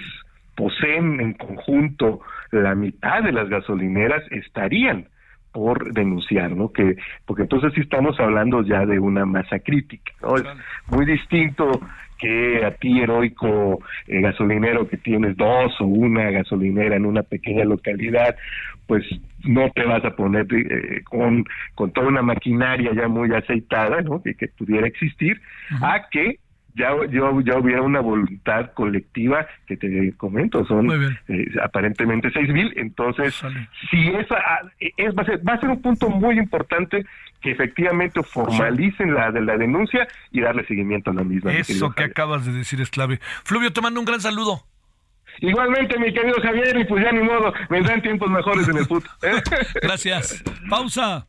[0.56, 5.08] poseen en conjunto la mitad de las gasolineras estarían
[5.54, 6.72] por denunciar, ¿no?
[6.72, 10.34] Que porque entonces sí estamos hablando ya de una masa crítica, ¿no?
[10.36, 10.44] Es
[10.88, 11.80] muy distinto
[12.18, 17.64] que a ti heroico eh, gasolinero que tienes dos o una gasolinera en una pequeña
[17.64, 18.34] localidad,
[18.88, 19.04] pues
[19.44, 21.44] no te vas a poner eh, con,
[21.76, 24.22] con toda una maquinaria ya muy aceitada, ¿no?
[24.22, 25.40] Que, que pudiera existir,
[25.80, 26.40] a que
[26.74, 30.90] ya, yo, ya hubiera una voluntad colectiva que te comento, son
[31.28, 33.34] eh, aparentemente seis mil, entonces
[33.90, 37.04] si esa ah, es, va, a ser, va a ser un punto muy importante
[37.40, 41.52] que efectivamente formalicen la de la denuncia y darle seguimiento a la misma.
[41.52, 43.20] Eso que acabas de decir es clave.
[43.44, 44.64] Fluvio, te mando un gran saludo.
[45.40, 49.10] Igualmente, mi querido Javier, y pues ya ni modo, vendrán tiempos mejores en el fútbol.
[49.22, 49.42] ¿eh?
[49.82, 50.42] Gracias.
[50.68, 51.26] Pausa.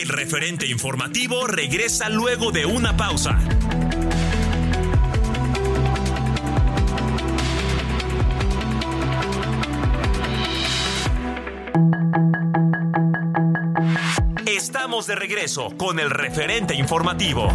[0.00, 3.38] El referente informativo regresa luego de una pausa.
[14.46, 17.52] Estamos de regreso con el referente informativo.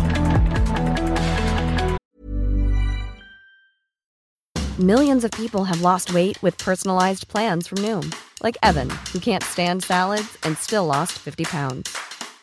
[4.78, 9.44] Millions of people have lost weight with personalized plans from Noom, like Evan, who can't
[9.44, 12.15] stand salads and still lost 50 pounds.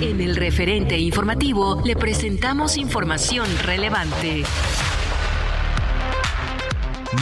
[0.00, 4.44] En el referente informativo le presentamos información relevante.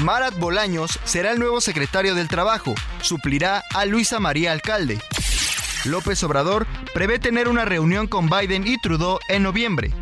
[0.03, 4.99] Marat Bolaños será el nuevo secretario del Trabajo, suplirá a Luisa María Alcalde.
[5.87, 9.95] López Obrador prevé tener una reunión con Biden y Trudeau en noviembre.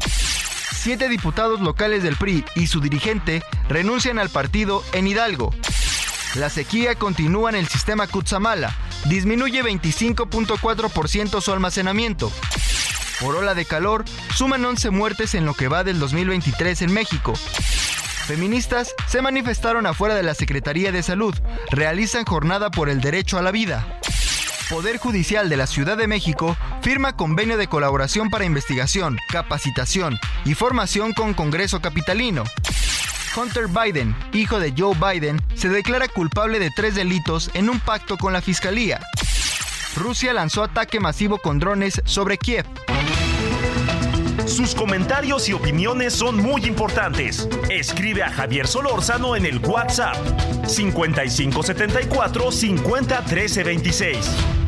[0.72, 5.54] Siete diputados locales del PRI y su dirigente renuncian al partido en Hidalgo.
[6.34, 12.32] La sequía continúa en el sistema Cutzamala, disminuye 25.4% su almacenamiento.
[13.20, 17.34] Por ola de calor, suman 11 muertes en lo que va del 2023 en México.
[18.26, 21.34] Feministas se manifestaron afuera de la Secretaría de Salud,
[21.70, 24.00] realizan jornada por el derecho a la vida.
[24.70, 30.54] Poder Judicial de la Ciudad de México firma convenio de colaboración para investigación, capacitación y
[30.54, 32.44] formación con Congreso Capitalino.
[33.36, 38.16] Hunter Biden, hijo de Joe Biden, se declara culpable de tres delitos en un pacto
[38.16, 39.00] con la Fiscalía.
[39.96, 42.64] Rusia lanzó ataque masivo con drones sobre Kiev.
[44.46, 47.48] Sus comentarios y opiniones son muy importantes.
[47.70, 50.16] Escribe a Javier Solórzano en el WhatsApp
[50.66, 54.63] 5574 50 13 26.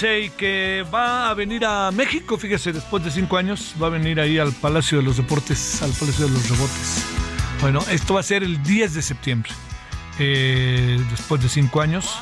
[0.00, 4.18] Morrissey que va a venir a México, fíjese, después de cinco años, va a venir
[4.18, 7.04] ahí al Palacio de los Deportes, al Palacio de los Rebotes.
[7.60, 9.50] Bueno, esto va a ser el 10 de septiembre,
[10.18, 12.18] eh, después de cinco años.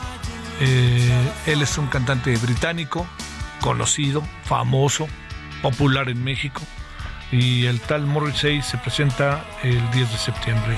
[0.61, 3.07] Eh, él es un cantante británico,
[3.61, 5.07] conocido, famoso,
[5.63, 6.63] popular en México.
[7.31, 10.77] Y el tal Morrissey se presenta el 10 de septiembre.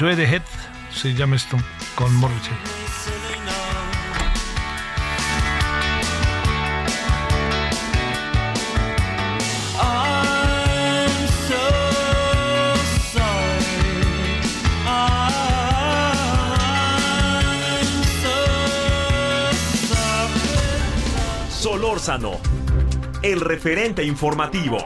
[0.00, 0.42] Head
[0.92, 1.56] se llama esto,
[1.94, 2.87] con Morrissey.
[21.98, 22.38] Solórzano,
[23.22, 24.78] el referente informativo.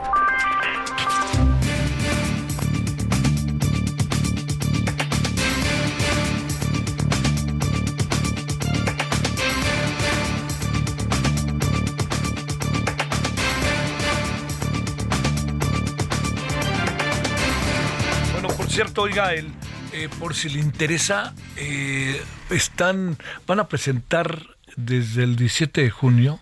[18.33, 19.53] Bueno, por cierto, oiga, el,
[19.93, 26.41] eh, por si le interesa, eh, están, van a presentar desde el 17 de junio,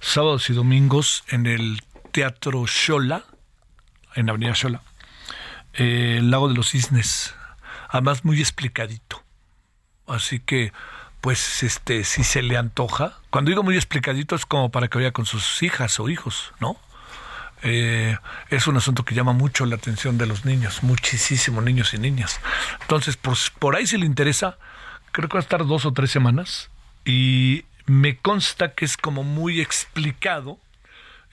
[0.00, 1.82] sábados y domingos, en el
[2.12, 3.24] Teatro Xola,
[4.14, 4.82] en la Avenida Xola,
[5.74, 7.34] eh, el Lago de los Cisnes.
[7.88, 9.22] Además, muy explicadito.
[10.06, 10.72] Así que,
[11.20, 13.18] pues, este, si se le antoja.
[13.30, 16.76] Cuando digo muy explicadito es como para que vaya con sus hijas o hijos, ¿no?
[17.62, 18.16] Eh,
[18.48, 22.40] es un asunto que llama mucho la atención de los niños, muchísimos niños y niñas.
[22.80, 24.56] Entonces, por, por ahí si le interesa,
[25.12, 26.70] creo que va a estar dos o tres semanas
[27.04, 30.60] y me consta que es como muy explicado.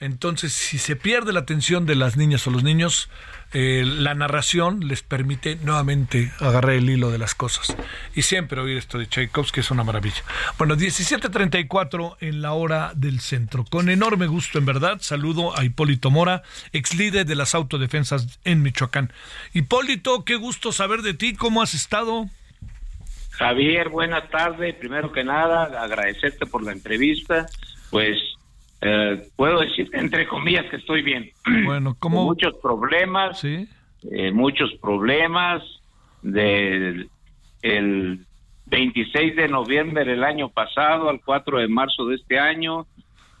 [0.00, 3.08] Entonces, si se pierde la atención de las niñas o los niños,
[3.52, 7.76] eh, la narración les permite nuevamente agarrar el hilo de las cosas.
[8.14, 10.22] Y siempre oír esto de Tchaikovsky es una maravilla.
[10.58, 13.64] Bueno, 17.34 en la hora del centro.
[13.64, 16.42] Con enorme gusto, en verdad, saludo a Hipólito Mora,
[16.72, 19.12] ex líder de las autodefensas en Michoacán.
[19.52, 22.28] Hipólito, qué gusto saber de ti, ¿cómo has estado?
[23.38, 24.74] Javier, buenas tardes.
[24.74, 27.46] Primero que nada, agradecerte por la entrevista.
[27.90, 28.18] Pues
[28.80, 31.30] eh, puedo decir, entre comillas, que estoy bien.
[31.64, 32.24] Bueno, Con ¿cómo?
[32.24, 33.68] muchos problemas, Sí.
[34.10, 35.62] eh, muchos problemas.
[36.20, 37.08] Del
[37.62, 38.26] el
[38.66, 42.86] 26 de noviembre del año pasado al 4 de marzo de este año,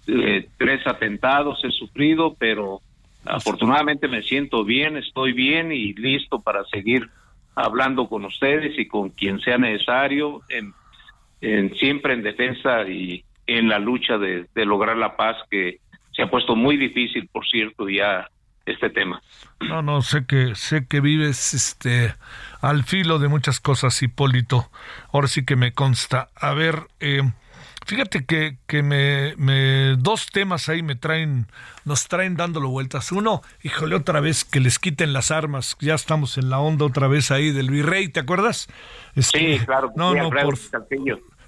[0.06, 2.80] eh, tres atentados he sufrido, pero
[3.24, 7.10] afortunadamente me siento bien, estoy bien y listo para seguir
[7.54, 10.74] hablando con ustedes y con quien sea necesario, en,
[11.76, 15.78] siempre en defensa y en la lucha de, de lograr la paz, que
[16.12, 18.28] se ha puesto muy difícil, por cierto, ya
[18.66, 19.22] este tema.
[19.60, 22.14] No, no, sé que, sé que vives este,
[22.60, 24.70] al filo de muchas cosas, Hipólito.
[25.12, 26.28] Ahora sí que me consta.
[26.36, 27.22] A ver, eh,
[27.88, 31.46] fíjate que, que me, me- dos temas ahí me traen,
[31.84, 33.10] nos traen dándolo vueltas.
[33.10, 35.76] Uno, híjole, otra vez que les quiten las armas.
[35.80, 38.68] Ya estamos en la onda otra vez ahí del virrey, ¿te acuerdas?
[39.16, 39.90] Este, Sí, claro.
[39.96, 40.56] No, sí, no, por.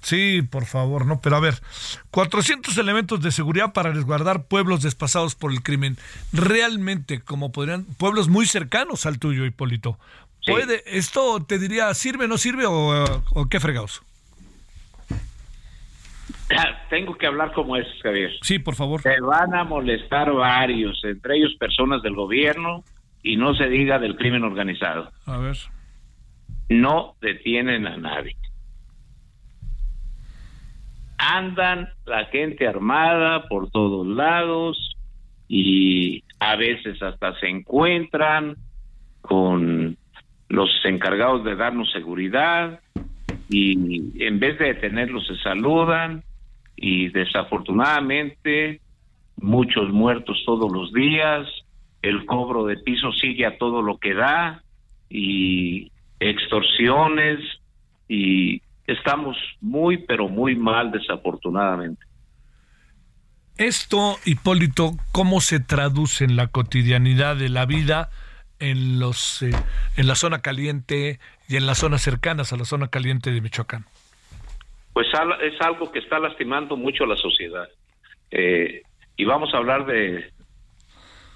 [0.01, 1.61] Sí, por favor, no, pero a ver,
[2.09, 5.95] 400 elementos de seguridad para resguardar pueblos desplazados por el crimen.
[6.33, 9.99] Realmente, como podrían, pueblos muy cercanos al tuyo, Hipólito.
[10.43, 10.51] Sí.
[10.53, 14.01] ¿Puede, esto te diría, sirve, no sirve o, o qué fregados?
[16.89, 18.31] Tengo que hablar como es, Javier.
[18.41, 19.01] Sí, por favor.
[19.01, 22.83] Se van a molestar varios, entre ellos personas del gobierno
[23.23, 25.11] y no se diga del crimen organizado.
[25.25, 25.57] A ver.
[26.69, 28.35] No detienen a nadie.
[31.17, 34.95] Andan la gente armada por todos lados
[35.47, 38.55] y a veces hasta se encuentran
[39.21, 39.97] con
[40.49, 42.79] los encargados de darnos seguridad
[43.49, 46.23] y en vez de detenerlos se saludan
[46.81, 48.81] y desafortunadamente
[49.37, 51.47] muchos muertos todos los días,
[52.01, 54.63] el cobro de piso sigue a todo lo que da
[55.07, 57.39] y extorsiones
[58.07, 62.03] y estamos muy pero muy mal desafortunadamente.
[63.57, 68.09] Esto, Hipólito, ¿cómo se traduce en la cotidianidad de la vida
[68.57, 69.51] en los eh,
[69.97, 73.85] en la zona caliente y en las zonas cercanas a la zona caliente de Michoacán?
[74.93, 75.07] Pues
[75.41, 77.67] es algo que está lastimando mucho a la sociedad.
[78.29, 78.81] Eh,
[79.15, 80.31] y vamos a hablar de,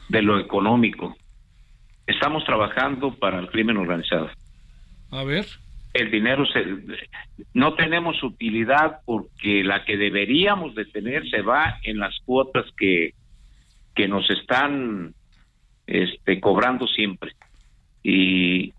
[0.10, 1.16] de lo económico.
[2.08, 4.30] Estamos trabajando para el crimen organizado.
[5.12, 5.46] A ver.
[5.94, 6.66] El dinero se,
[7.54, 13.14] no tenemos utilidad porque la que deberíamos de tener se va en las cuotas que,
[13.96, 15.14] que nos están
[15.88, 17.32] este, cobrando siempre.
[18.04, 18.74] Y,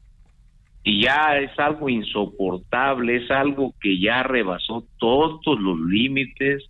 [0.89, 6.65] y ya es algo insoportable, es algo que ya rebasó todos los límites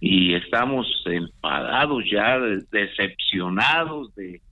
[0.00, 4.42] y estamos enfadados ya, de- decepcionados de,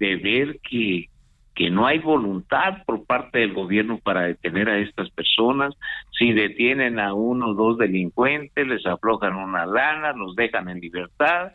[0.00, 1.08] de ver que,
[1.54, 5.72] que no hay voluntad por parte del gobierno para detener a estas personas.
[6.18, 11.52] Si detienen a uno o dos delincuentes, les aflojan una lana, los dejan en libertad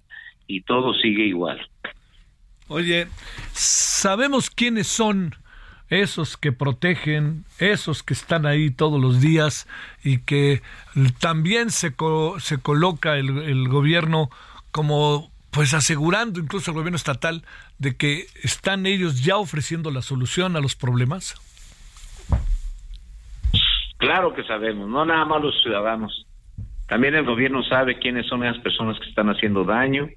[0.47, 1.59] y todo sigue igual.
[2.69, 3.07] Oye,
[3.51, 5.35] sabemos quiénes son
[5.91, 9.67] esos que protegen, esos que están ahí todos los días
[10.03, 10.61] y que
[11.19, 14.29] también se, co- se coloca el, gobierno
[14.71, 17.43] como pues asegurando incluso el gobierno estatal
[17.77, 21.35] de que están ellos ya ofreciendo la solución a los problemas.
[23.97, 26.25] Claro que sabemos, no nada más los ciudadanos.
[26.87, 30.07] También el gobierno sabe quiénes son esas personas que están haciendo daño.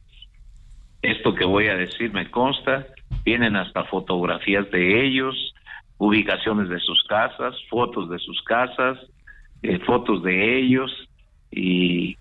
[1.03, 2.87] Esto que voy a decir me consta.
[3.25, 5.54] Vienen hasta fotografías de ellos,
[5.99, 8.99] ubicaciones de sus casas, fotos de sus casas,
[9.63, 10.91] eh, fotos de ellos
[11.51, 12.17] y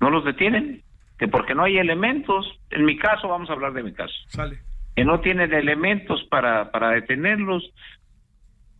[0.00, 0.82] no los detienen,
[1.18, 2.46] que porque no hay elementos.
[2.70, 4.14] En mi caso, vamos a hablar de mi caso.
[4.28, 4.58] Sale.
[4.94, 7.70] que no tienen elementos para, para detenerlos.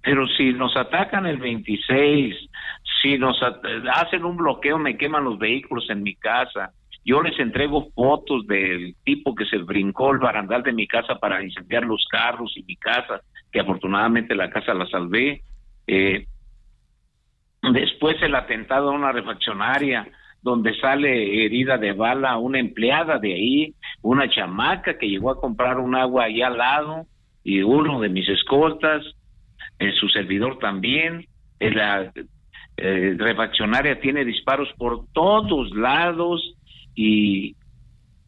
[0.03, 2.35] Pero si nos atacan el 26,
[3.03, 3.39] si nos
[3.93, 6.73] hacen un bloqueo, me queman los vehículos en mi casa.
[7.05, 11.43] Yo les entrego fotos del tipo que se brincó el barandal de mi casa para
[11.43, 13.21] incendiar los carros y mi casa,
[13.53, 15.42] que afortunadamente la casa la salvé.
[15.86, 16.26] Eh,
[17.72, 20.09] después el atentado a una refaccionaria
[20.42, 25.78] donde sale herida de bala una empleada de ahí, una chamaca que llegó a comprar
[25.78, 27.07] un agua ahí al lado
[27.42, 29.03] y uno de mis escoltas,
[29.78, 31.26] eh, su servidor también,
[31.59, 32.12] eh, la
[32.76, 36.55] eh, refaccionaria tiene disparos por todos lados
[36.94, 37.57] y,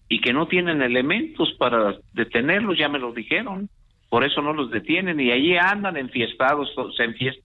[0.09, 3.69] y que no tienen elementos para detenerlos, ya me lo dijeron,
[4.09, 7.43] por eso no los detienen y allí andan enfiestados, se enfiest-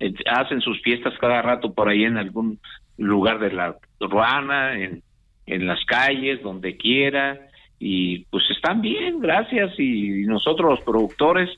[0.00, 2.58] eh, hacen sus fiestas cada rato por ahí en algún
[2.98, 5.02] lugar de la ruana, en,
[5.46, 7.38] en las calles, donde quiera,
[7.78, 11.50] y pues están bien, gracias, y nosotros los productores,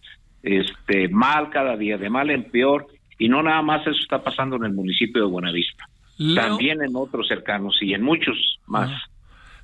[0.43, 2.87] este, mal cada día, de mal en peor,
[3.19, 5.85] y no nada más eso está pasando en el municipio de Buenavista,
[6.19, 8.91] Leo- también en otros cercanos y en muchos más.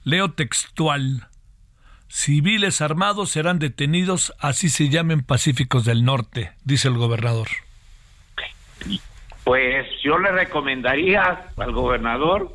[0.04, 1.28] Leo textual.
[2.14, 7.48] Civiles armados serán detenidos, así se llamen pacíficos del norte, dice el gobernador.
[9.44, 12.54] Pues yo le recomendaría al gobernador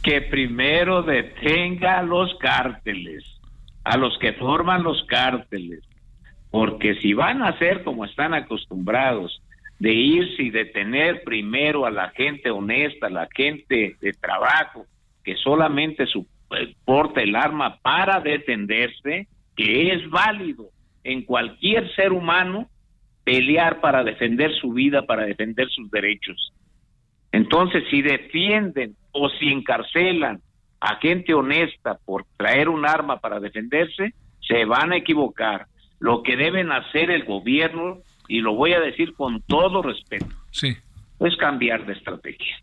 [0.00, 3.24] que primero detenga a los cárteles,
[3.82, 5.80] a los que forman los cárteles,
[6.52, 9.42] porque si van a ser como están acostumbrados,
[9.80, 14.86] de irse y detener primero a la gente honesta, a la gente de trabajo,
[15.24, 16.28] que solamente su-
[16.84, 20.70] porta el arma para defenderse, que es válido
[21.04, 22.68] en cualquier ser humano
[23.24, 26.52] pelear para defender su vida, para defender sus derechos.
[27.32, 30.40] Entonces, si defienden o si encarcelan
[30.80, 34.14] a gente honesta por traer un arma para defenderse,
[34.46, 35.66] se van a equivocar.
[35.98, 40.76] Lo que deben hacer el gobierno, y lo voy a decir con todo respeto, Sí.
[41.20, 42.56] es cambiar de estrategia.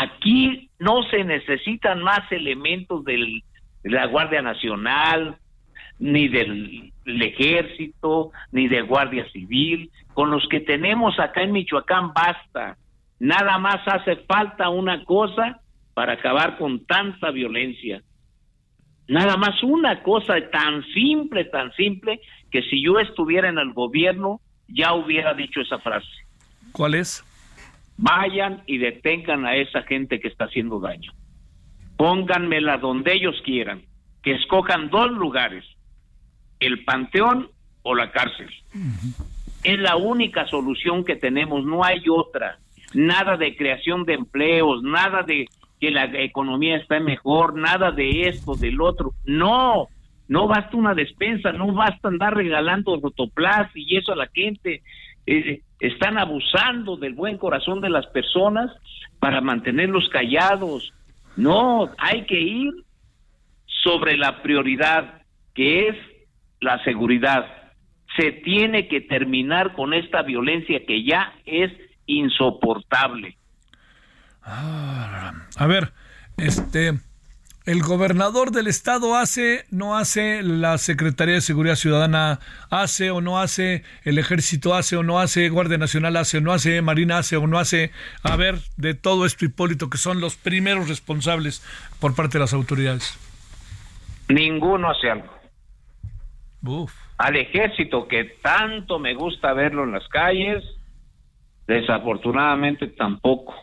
[0.00, 3.42] Aquí no se necesitan más elementos de
[3.84, 5.36] la Guardia Nacional,
[5.98, 9.90] ni del, del Ejército, ni de Guardia Civil.
[10.14, 12.76] Con los que tenemos acá en Michoacán basta.
[13.18, 15.60] Nada más hace falta una cosa
[15.94, 18.02] para acabar con tanta violencia.
[19.08, 22.20] Nada más una cosa tan simple, tan simple,
[22.50, 26.08] que si yo estuviera en el gobierno ya hubiera dicho esa frase
[26.72, 27.24] ¿Cuál es?
[28.02, 31.12] Vayan y detengan a esa gente que está haciendo daño.
[31.96, 33.82] Pónganmela donde ellos quieran,
[34.22, 35.64] que escojan dos lugares,
[36.58, 37.48] el panteón
[37.82, 38.50] o la cárcel.
[39.62, 42.58] Es la única solución que tenemos, no hay otra.
[42.92, 45.46] Nada de creación de empleos, nada de
[45.80, 49.12] que la economía está mejor, nada de esto, del otro.
[49.24, 49.86] No,
[50.26, 54.82] no basta una despensa, no basta andar regalando rotoplas y eso a la gente.
[55.24, 58.70] Eh, están abusando del buen corazón de las personas
[59.18, 60.92] para mantenerlos callados.
[61.36, 62.72] No, hay que ir
[63.82, 65.22] sobre la prioridad
[65.54, 65.96] que es
[66.60, 67.46] la seguridad.
[68.16, 71.72] Se tiene que terminar con esta violencia que ya es
[72.06, 73.36] insoportable.
[74.44, 75.92] A ver,
[76.36, 76.92] este,
[77.64, 82.40] el gobernador del estado hace, no hace, la Secretaría de Seguridad Ciudadana
[82.70, 86.52] hace o no hace, el Ejército hace o no hace, Guardia Nacional hace o no
[86.52, 87.92] hace, Marina hace o no hace.
[88.22, 91.62] A ver, de todo esto, Hipólito, que son los primeros responsables
[92.00, 93.16] por parte de las autoridades.
[94.28, 95.32] Ninguno hace algo.
[96.64, 96.92] Uf.
[97.18, 100.64] Al ejército, que tanto me gusta verlo en las calles,
[101.66, 103.54] desafortunadamente tampoco.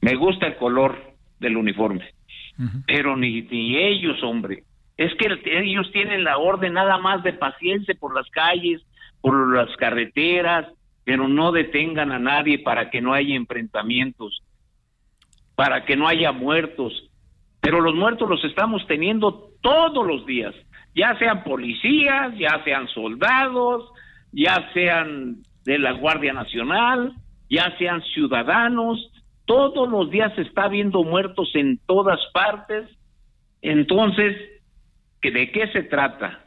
[0.00, 2.12] Me gusta el color del uniforme,
[2.86, 4.64] pero ni, ni ellos, hombre.
[4.96, 8.82] Es que el- ellos tienen la orden nada más de paciencia por las calles,
[9.20, 10.66] por las carreteras,
[11.04, 14.42] pero no detengan a nadie para que no haya enfrentamientos,
[15.54, 16.92] para que no haya muertos.
[17.60, 20.54] Pero los muertos los estamos teniendo todos los días,
[20.94, 23.90] ya sean policías, ya sean soldados,
[24.32, 27.12] ya sean de la Guardia Nacional,
[27.50, 29.10] ya sean ciudadanos,
[29.48, 32.86] todos los días se está viendo muertos en todas partes.
[33.62, 34.36] Entonces,
[35.22, 36.44] ¿que ¿de qué se trata?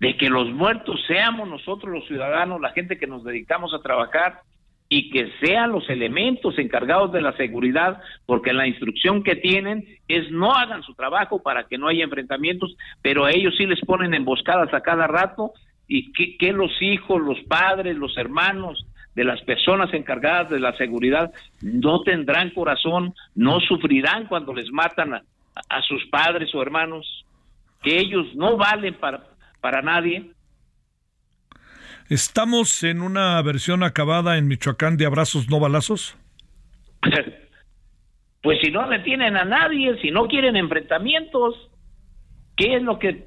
[0.00, 4.40] De que los muertos seamos nosotros los ciudadanos, la gente que nos dedicamos a trabajar
[4.88, 10.28] y que sean los elementos encargados de la seguridad, porque la instrucción que tienen es
[10.32, 14.12] no hagan su trabajo para que no haya enfrentamientos, pero a ellos sí les ponen
[14.12, 15.52] emboscadas a cada rato
[15.86, 20.76] y que, que los hijos, los padres, los hermanos de las personas encargadas de la
[20.76, 25.22] seguridad no tendrán corazón, no sufrirán cuando les matan a,
[25.68, 27.24] a sus padres o hermanos,
[27.82, 29.24] que ellos no valen para,
[29.60, 30.30] para nadie.
[32.08, 36.16] ¿Estamos en una versión acabada en Michoacán de abrazos no balazos?
[38.44, 41.54] Pues si no detienen a nadie, si no quieren enfrentamientos,
[42.58, 43.26] ¿qué es lo que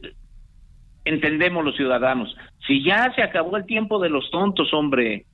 [1.06, 2.36] entendemos los ciudadanos?
[2.68, 5.26] Si ya se acabó el tiempo de los tontos, hombre,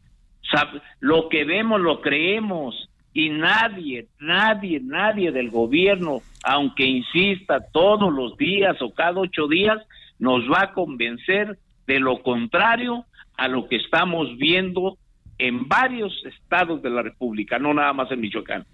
[1.00, 8.38] lo que vemos lo creemos y nadie, nadie, nadie del gobierno, aunque insista todos los
[8.38, 9.80] días o cada ocho días,
[10.20, 13.06] nos va a convencer de lo contrario
[13.38, 14.98] a lo que estamos viendo
[15.38, 18.66] en varios estados de la República, no nada más en Michoacán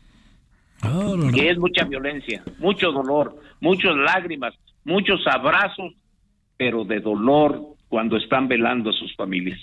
[1.34, 4.54] que es mucha violencia, mucho dolor, muchas lágrimas,
[4.86, 5.94] muchos abrazos,
[6.58, 9.60] pero de dolor cuando están velando a sus familias.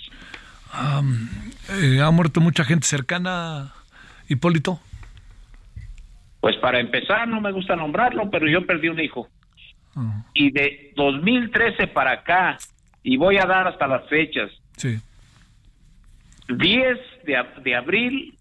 [1.69, 3.73] Eh, ¿Ha muerto mucha gente cercana,
[4.27, 4.79] Hipólito?
[6.39, 9.27] Pues para empezar, no me gusta nombrarlo, pero yo perdí un hijo.
[10.35, 12.57] Y de 2013 para acá,
[13.01, 14.99] y voy a dar hasta las fechas, Sí.
[16.49, 18.37] 10 de, de abril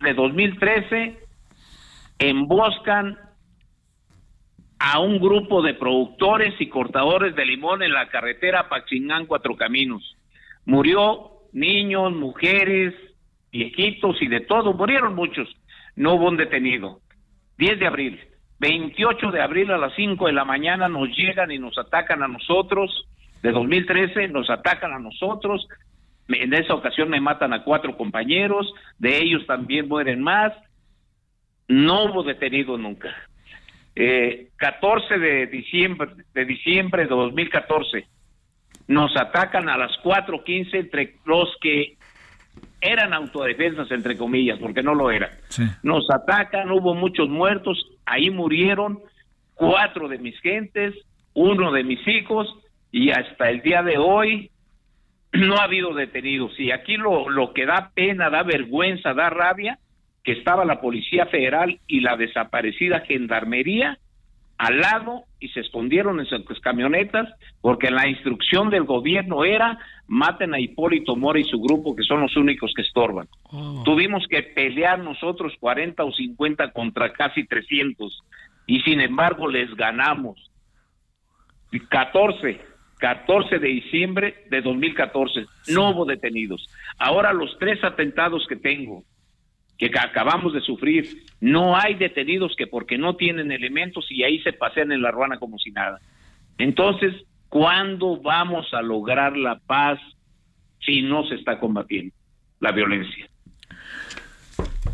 [0.00, 1.18] de 2013
[2.18, 3.16] emboscan
[4.80, 10.16] a un grupo de productores y cortadores de limón en la carretera Paxingán Cuatro Caminos.
[10.66, 12.94] Murió niños, mujeres,
[13.50, 15.48] viejitos y de todo, murieron muchos.
[15.96, 17.00] No hubo un detenido.
[17.58, 18.20] 10 de abril.
[18.60, 22.28] 28 de abril a las 5 de la mañana nos llegan y nos atacan a
[22.28, 23.08] nosotros.
[23.42, 25.66] De 2013 nos atacan a nosotros.
[26.28, 30.52] En esa ocasión me matan a cuatro compañeros, de ellos también mueren más.
[31.68, 33.14] No hubo detenido nunca.
[33.94, 38.06] Eh, 14 de diciembre de diciembre de 2014
[38.88, 41.96] nos atacan a las 4:15 entre los que
[42.80, 45.30] eran autodefensas entre comillas, porque no lo eran.
[45.48, 45.64] Sí.
[45.82, 49.00] Nos atacan, hubo muchos muertos, ahí murieron
[49.54, 50.94] cuatro de mis gentes,
[51.34, 52.48] uno de mis hijos
[52.90, 54.50] y hasta el día de hoy
[55.32, 56.58] no ha habido detenidos.
[56.58, 59.78] Y aquí lo, lo que da pena, da vergüenza, da rabia,
[60.24, 63.98] que estaba la Policía Federal y la desaparecida Gendarmería
[64.58, 67.28] al lado y se escondieron en sus camionetas
[67.60, 69.78] porque la instrucción del gobierno era
[70.08, 73.28] maten a Hipólito Mora y su grupo que son los únicos que estorban.
[73.84, 78.20] Tuvimos que pelear nosotros 40 o 50 contra casi 300
[78.66, 80.50] y sin embargo les ganamos.
[81.88, 82.60] 14,
[82.98, 86.68] 14 de diciembre de 2014, no hubo detenidos.
[86.98, 89.04] Ahora los tres atentados que tengo,
[89.78, 94.40] que ca- acabamos de sufrir, no hay detenidos que porque no tienen elementos y ahí
[94.42, 96.00] se pasean en la ruana como si nada.
[96.58, 97.14] Entonces,
[97.48, 99.98] ¿cuándo vamos a lograr la paz
[100.84, 102.12] si no se está combatiendo
[102.60, 103.28] la violencia?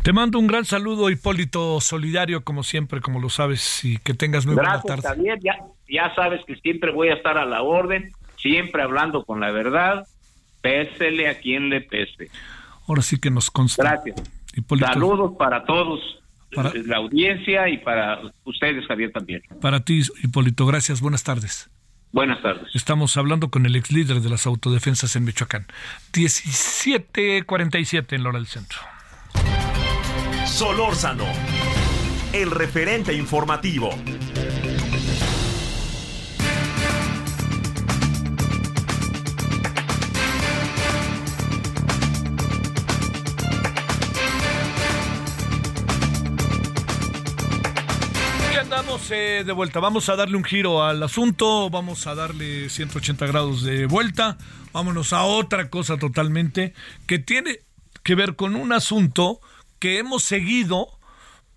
[0.03, 4.45] Te mando un gran saludo, Hipólito, solidario como siempre, como lo sabes, y que tengas
[4.45, 5.01] muy buena tarde.
[5.01, 5.39] Javier.
[5.41, 5.57] Ya,
[5.89, 10.05] ya sabes que siempre voy a estar a la orden, siempre hablando con la verdad,
[10.61, 12.29] pésele a quien le pese.
[12.87, 13.81] Ahora sí que nos consta.
[13.81, 14.21] Gracias.
[14.55, 15.99] Hipólito, Saludos para todos,
[16.53, 19.41] Para- eh, la audiencia y para ustedes, Javier, también.
[19.61, 21.01] Para ti, Hipólito, gracias.
[21.01, 21.69] Buenas tardes.
[22.11, 22.67] Buenas tardes.
[22.73, 25.65] Estamos hablando con el ex líder de las autodefensas en Michoacán.
[26.13, 28.79] 17:47 en la hora del centro.
[30.45, 31.25] Solórzano,
[32.31, 33.89] el referente informativo.
[48.85, 49.79] Y andamos eh, de vuelta.
[49.79, 51.71] Vamos a darle un giro al asunto.
[51.71, 54.37] Vamos a darle 180 grados de vuelta.
[54.73, 56.73] Vámonos a otra cosa totalmente
[57.07, 57.61] que tiene
[58.03, 59.39] que ver con un asunto
[59.79, 60.99] que hemos seguido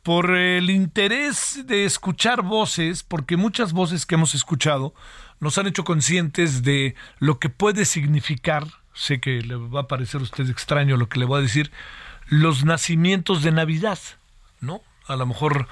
[0.02, 4.94] por el interés de escuchar voces, porque muchas voces que hemos escuchado
[5.38, 10.22] nos han hecho conscientes de lo que puede significar, sé que le va a parecer
[10.22, 11.72] a usted extraño lo que le voy a decir,
[12.26, 13.98] los nacimientos de Navidad,
[14.60, 14.80] ¿no?
[15.08, 15.66] A lo mejor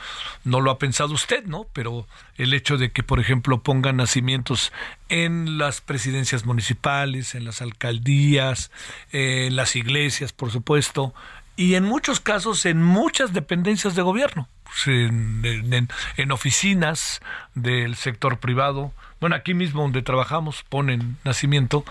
[0.45, 1.67] no lo ha pensado usted, ¿no?
[1.73, 2.07] Pero
[2.37, 4.73] el hecho de que, por ejemplo, pongan nacimientos
[5.09, 8.71] en las presidencias municipales, en las alcaldías,
[9.13, 11.15] en las iglesias, por supuesto,
[11.57, 17.21] y en muchos casos en muchas dependencias de gobierno, pues, en- en- en oficinas
[17.55, 21.85] del sector privado, bueno, aquí mismo donde trabajamos ponen nacimiento,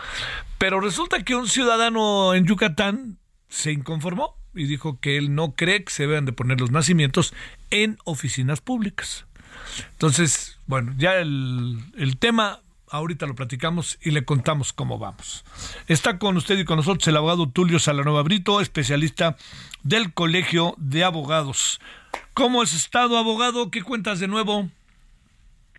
[0.60, 3.18] pero resulta que un ciudadano en Yucatán
[3.50, 7.34] se inconformó y dijo que él no cree que se deben de poner los nacimientos
[7.72, 9.26] en oficinas públicas.
[9.92, 15.44] Entonces, bueno, ya el, el tema ahorita lo platicamos y le contamos cómo vamos.
[15.88, 19.38] Está con usted y con nosotros el abogado Tulio Salanueva Brito, especialista
[19.84, 21.80] del Colegio de Abogados.
[22.34, 23.72] ¿Cómo has estado, abogado?
[23.72, 24.70] ¿Qué cuentas de nuevo?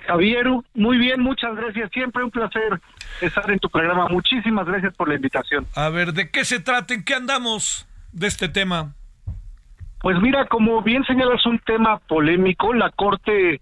[0.07, 1.91] Javier, muy bien, muchas gracias.
[1.93, 2.81] Siempre un placer
[3.21, 4.09] estar en tu programa.
[4.09, 5.67] Muchísimas gracias por la invitación.
[5.75, 6.95] A ver, ¿de qué se trata?
[6.95, 8.95] ¿En qué andamos de este tema?
[10.01, 12.73] Pues mira, como bien señalas, un tema polémico.
[12.75, 13.61] La Corte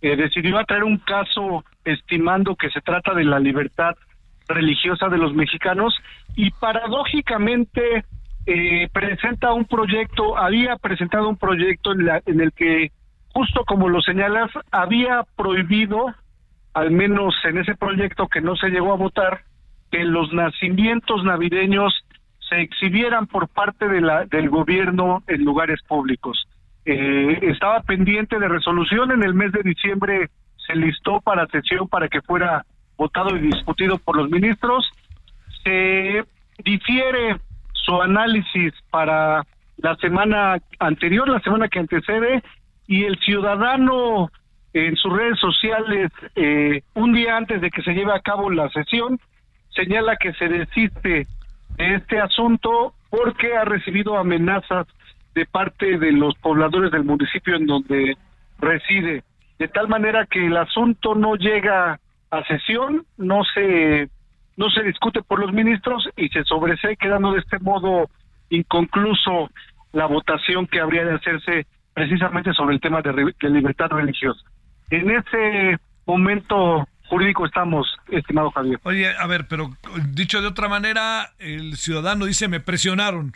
[0.00, 3.94] eh, decidió atraer un caso estimando que se trata de la libertad
[4.48, 5.94] religiosa de los mexicanos
[6.36, 8.04] y paradójicamente
[8.46, 12.90] eh, presenta un proyecto, había presentado un proyecto en, la- en el que,
[13.32, 16.14] justo como lo señalas, había prohibido,
[16.74, 19.42] al menos en ese proyecto que no se llegó a votar,
[19.90, 21.92] que los nacimientos navideños
[22.48, 26.46] se exhibieran por parte de la, del gobierno en lugares públicos.
[26.84, 30.28] Eh, estaba pendiente de resolución, en el mes de diciembre
[30.66, 32.64] se listó para sesión para que fuera
[32.96, 34.90] votado y discutido por los ministros.
[35.64, 36.24] Se
[36.64, 37.36] difiere
[37.72, 39.44] su análisis para
[39.76, 42.42] la semana anterior, la semana que antecede,
[42.86, 44.30] y el ciudadano
[44.72, 48.68] en sus redes sociales, eh, un día antes de que se lleve a cabo la
[48.70, 49.20] sesión,
[49.74, 51.26] señala que se desiste
[51.76, 54.86] de este asunto porque ha recibido amenazas
[55.34, 58.16] de parte de los pobladores del municipio en donde
[58.58, 59.24] reside,
[59.58, 64.08] de tal manera que el asunto no llega a sesión, no se
[64.56, 68.10] no se discute por los ministros y se sobresee quedando de este modo
[68.50, 69.50] inconcluso
[69.92, 74.40] la votación que habría de hacerse precisamente sobre el tema de, libertad religiosa.
[74.90, 78.80] En ese momento jurídico estamos, estimado Javier.
[78.84, 79.70] Oye, a ver, pero
[80.10, 83.32] dicho de otra manera, el ciudadano dice, me presionaron.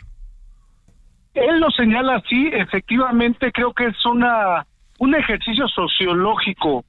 [1.33, 4.65] Él lo señala así, efectivamente creo que es una
[4.99, 6.83] un ejercicio sociológico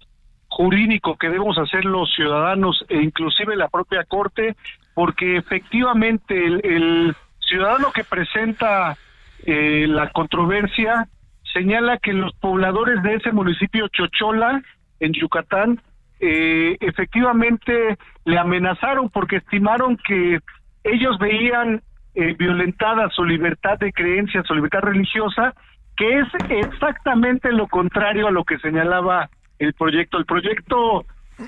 [0.48, 4.56] jurídico que debemos hacer los ciudadanos e inclusive la propia corte,
[4.94, 8.96] porque efectivamente el, el ciudadano que presenta
[9.44, 11.06] eh, la controversia
[11.52, 14.62] señala que los pobladores de ese municipio Chochola
[15.00, 15.80] en Yucatán
[16.20, 20.40] eh, efectivamente le amenazaron porque estimaron que
[20.84, 21.82] ellos veían
[22.14, 25.54] eh, violentada su libertad de creencia, su libertad religiosa,
[25.96, 29.28] que es exactamente lo contrario a lo que señalaba
[29.58, 30.18] el proyecto.
[30.18, 31.04] El proyecto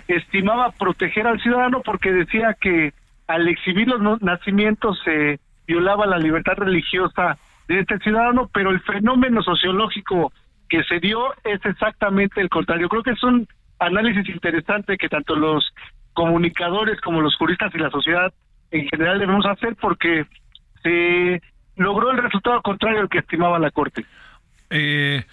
[0.07, 2.93] estimaba proteger al ciudadano porque decía que
[3.27, 7.39] al exhibir los nacimientos se violaba la libertad religiosa
[7.75, 10.33] de este ciudadano, pero el fenómeno sociológico
[10.69, 12.89] que se dio es exactamente el contrario.
[12.89, 13.47] Creo que es un
[13.79, 15.65] análisis interesante que tanto los
[16.13, 18.33] comunicadores como los juristas y la sociedad
[18.71, 20.27] en general debemos hacer porque
[20.83, 21.41] se
[21.77, 24.05] logró el resultado contrario al que estimaba la Corte.
[24.71, 25.25] Eh,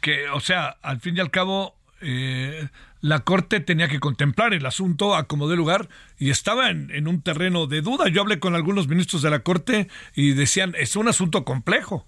[0.00, 2.68] que, o sea, al fin y al cabo, eh,
[3.04, 5.88] la Corte tenía que contemplar el asunto a como de lugar
[6.18, 8.08] y estaba en, en un terreno de duda.
[8.08, 12.06] Yo hablé con algunos ministros de la Corte y decían, es un asunto complejo.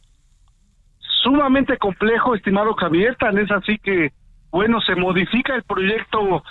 [1.22, 4.12] sumamente complejo, estimado Javier, tan es así que,
[4.50, 6.42] bueno, se modifica el proyecto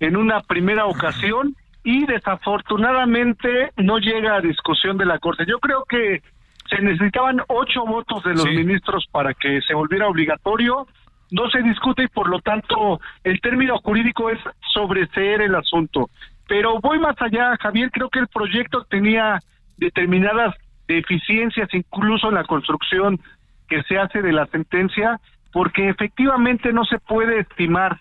[0.00, 5.44] en una primera ocasión y desafortunadamente no llega a discusión de la Corte.
[5.46, 6.22] Yo creo que
[6.68, 10.86] se necesitaban ocho votos de los ministros para que se volviera obligatorio.
[11.30, 14.38] No se discute y por lo tanto el término jurídico es
[14.72, 16.10] sobreseer el asunto.
[16.46, 19.38] Pero voy más allá, Javier, creo que el proyecto tenía
[19.78, 20.54] determinadas
[20.86, 23.18] deficiencias incluso en la construcción
[23.68, 25.18] que se hace de la sentencia,
[25.52, 27.98] porque efectivamente no se puede estimar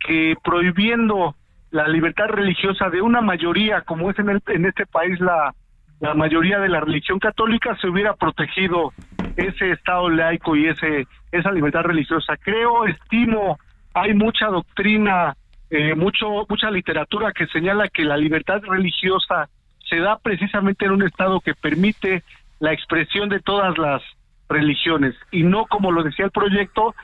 [0.00, 1.34] que prohibiendo
[1.70, 5.54] la libertad religiosa de una mayoría, como es en, el- en este país la,
[6.00, 8.92] la mayoría de la religión católica, se hubiera protegido
[9.36, 12.36] ese Estado laico y ese esa libertad religiosa.
[12.36, 13.58] Creo, estimo,
[13.94, 15.36] hay mucha doctrina,
[15.70, 19.48] eh, mucho mucha literatura que señala que la libertad religiosa
[19.88, 22.22] se da precisamente en un Estado que permite
[22.60, 24.02] la expresión de todas las
[24.48, 26.94] religiones y no como lo decía el proyecto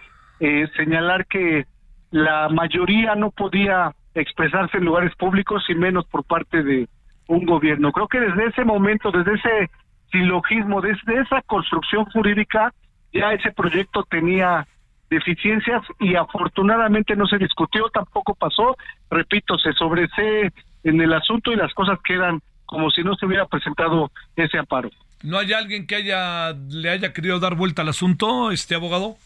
[0.40, 1.66] eh, señalar que
[2.10, 6.88] la mayoría no podía expresarse en lugares públicos y menos por parte de
[7.26, 7.92] un gobierno.
[7.92, 9.70] Creo que desde ese momento, desde ese
[10.10, 12.72] silogismo, desde esa construcción jurídica,
[13.12, 14.66] ya ese proyecto tenía
[15.10, 18.76] deficiencias y afortunadamente no se discutió, tampoco pasó,
[19.10, 20.50] repito, se sobresee
[20.82, 24.90] en el asunto y las cosas quedan como si no se hubiera presentado ese amparo.
[25.22, 29.16] ¿No hay alguien que haya le haya querido dar vuelta al asunto, este abogado?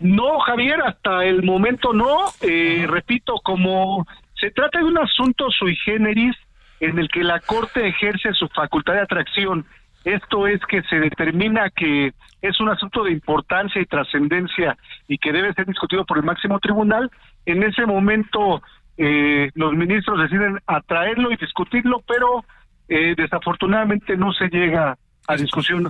[0.00, 2.24] No, Javier, hasta el momento no.
[2.40, 4.06] Eh, repito, como
[4.40, 6.34] se trata de un asunto sui generis
[6.80, 9.66] en el que la Corte ejerce su facultad de atracción.
[10.04, 12.12] Esto es que se determina que
[12.42, 14.76] es un asunto de importancia y trascendencia
[15.08, 17.10] y que debe ser discutido por el máximo tribunal,
[17.46, 18.62] en ese momento
[18.96, 22.44] eh, los ministros deciden atraerlo y discutirlo, pero
[22.88, 24.96] eh, desafortunadamente no se llega
[25.26, 25.88] a discusión.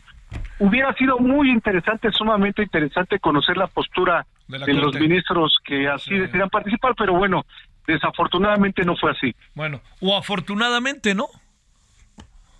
[0.59, 6.51] Hubiera sido muy interesante, sumamente interesante conocer la postura De los ministros que así decidieran
[6.51, 7.45] participar, pero bueno,
[7.87, 9.35] desafortunadamente no fue así.
[9.55, 11.27] Bueno, o afortunadamente, ¿no?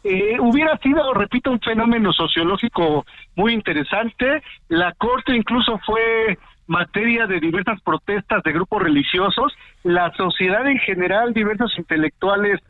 [0.05, 3.07] Eh, hubiera sido, repito, un fenómeno sociológico
[3.37, 4.43] muy interesante.
[4.69, 9.55] La Corte incluso fue materia de diversas protestas de grupos religiosos.
[9.83, 12.61] La sociedad en general, diversos intelectuales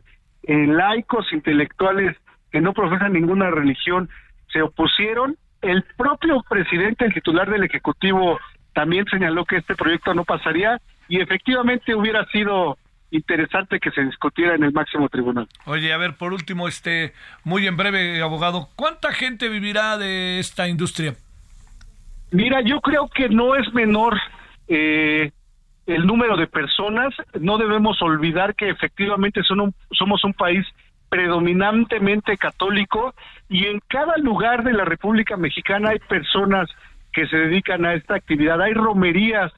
[0.43, 2.15] eh, laicos, intelectuales
[2.51, 4.09] que no profesan ninguna religión,
[4.53, 5.35] se opusieron.
[5.61, 8.39] El propio presidente, el titular del Ejecutivo,
[8.73, 12.77] también señaló que este proyecto no pasaría y efectivamente hubiera sido
[13.11, 15.47] interesante que se discutiera en el máximo tribunal.
[15.65, 20.67] Oye, a ver, por último, este, muy en breve, abogado, ¿cuánta gente vivirá de esta
[20.67, 21.15] industria?
[22.31, 24.17] Mira, yo creo que no es menor
[24.67, 25.31] eh,
[25.85, 27.13] el número de personas.
[27.39, 30.65] No debemos olvidar que efectivamente son un- somos un país
[31.07, 33.13] predominantemente católico
[33.49, 36.69] y en cada lugar de la República Mexicana hay personas
[37.13, 38.61] que se dedican a esta actividad.
[38.61, 39.51] Hay romerías,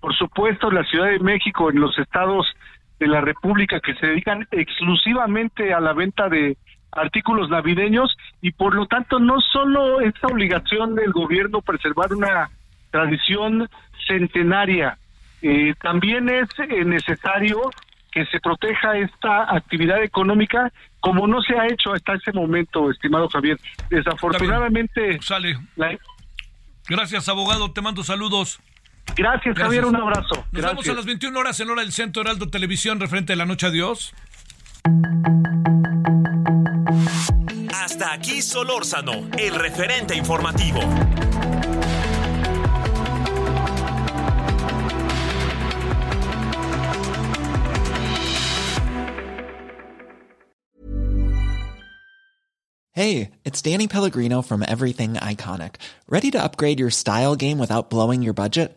[0.00, 2.46] por supuesto, la Ciudad de México, en los estados
[2.98, 6.56] de la República que se dedican exclusivamente a la venta de
[6.90, 12.50] artículos navideños y por lo tanto no solo esta obligación del gobierno preservar una
[12.90, 13.68] tradición
[14.06, 14.98] centenaria,
[15.42, 17.60] eh, también es eh, necesario
[18.10, 23.28] que se proteja esta actividad económica como no se ha hecho hasta ese momento, estimado
[23.28, 23.58] Javier.
[23.90, 25.58] Desafortunadamente, Sale.
[25.76, 25.96] la-
[26.88, 28.60] Gracias, abogado, te mando saludos.
[29.18, 30.36] Gracias, Javier, un abrazo.
[30.36, 30.72] Nos Gracias.
[30.72, 33.66] vemos a las 21 horas en hora del Centro Heraldo Televisión, referente a la noche.
[33.66, 34.14] Adiós.
[37.74, 40.80] Hasta aquí Solórzano, el referente informativo.
[52.92, 55.76] Hey, it's Danny Pellegrino from Everything Iconic.
[56.08, 58.76] Ready to upgrade your style game without blowing your budget?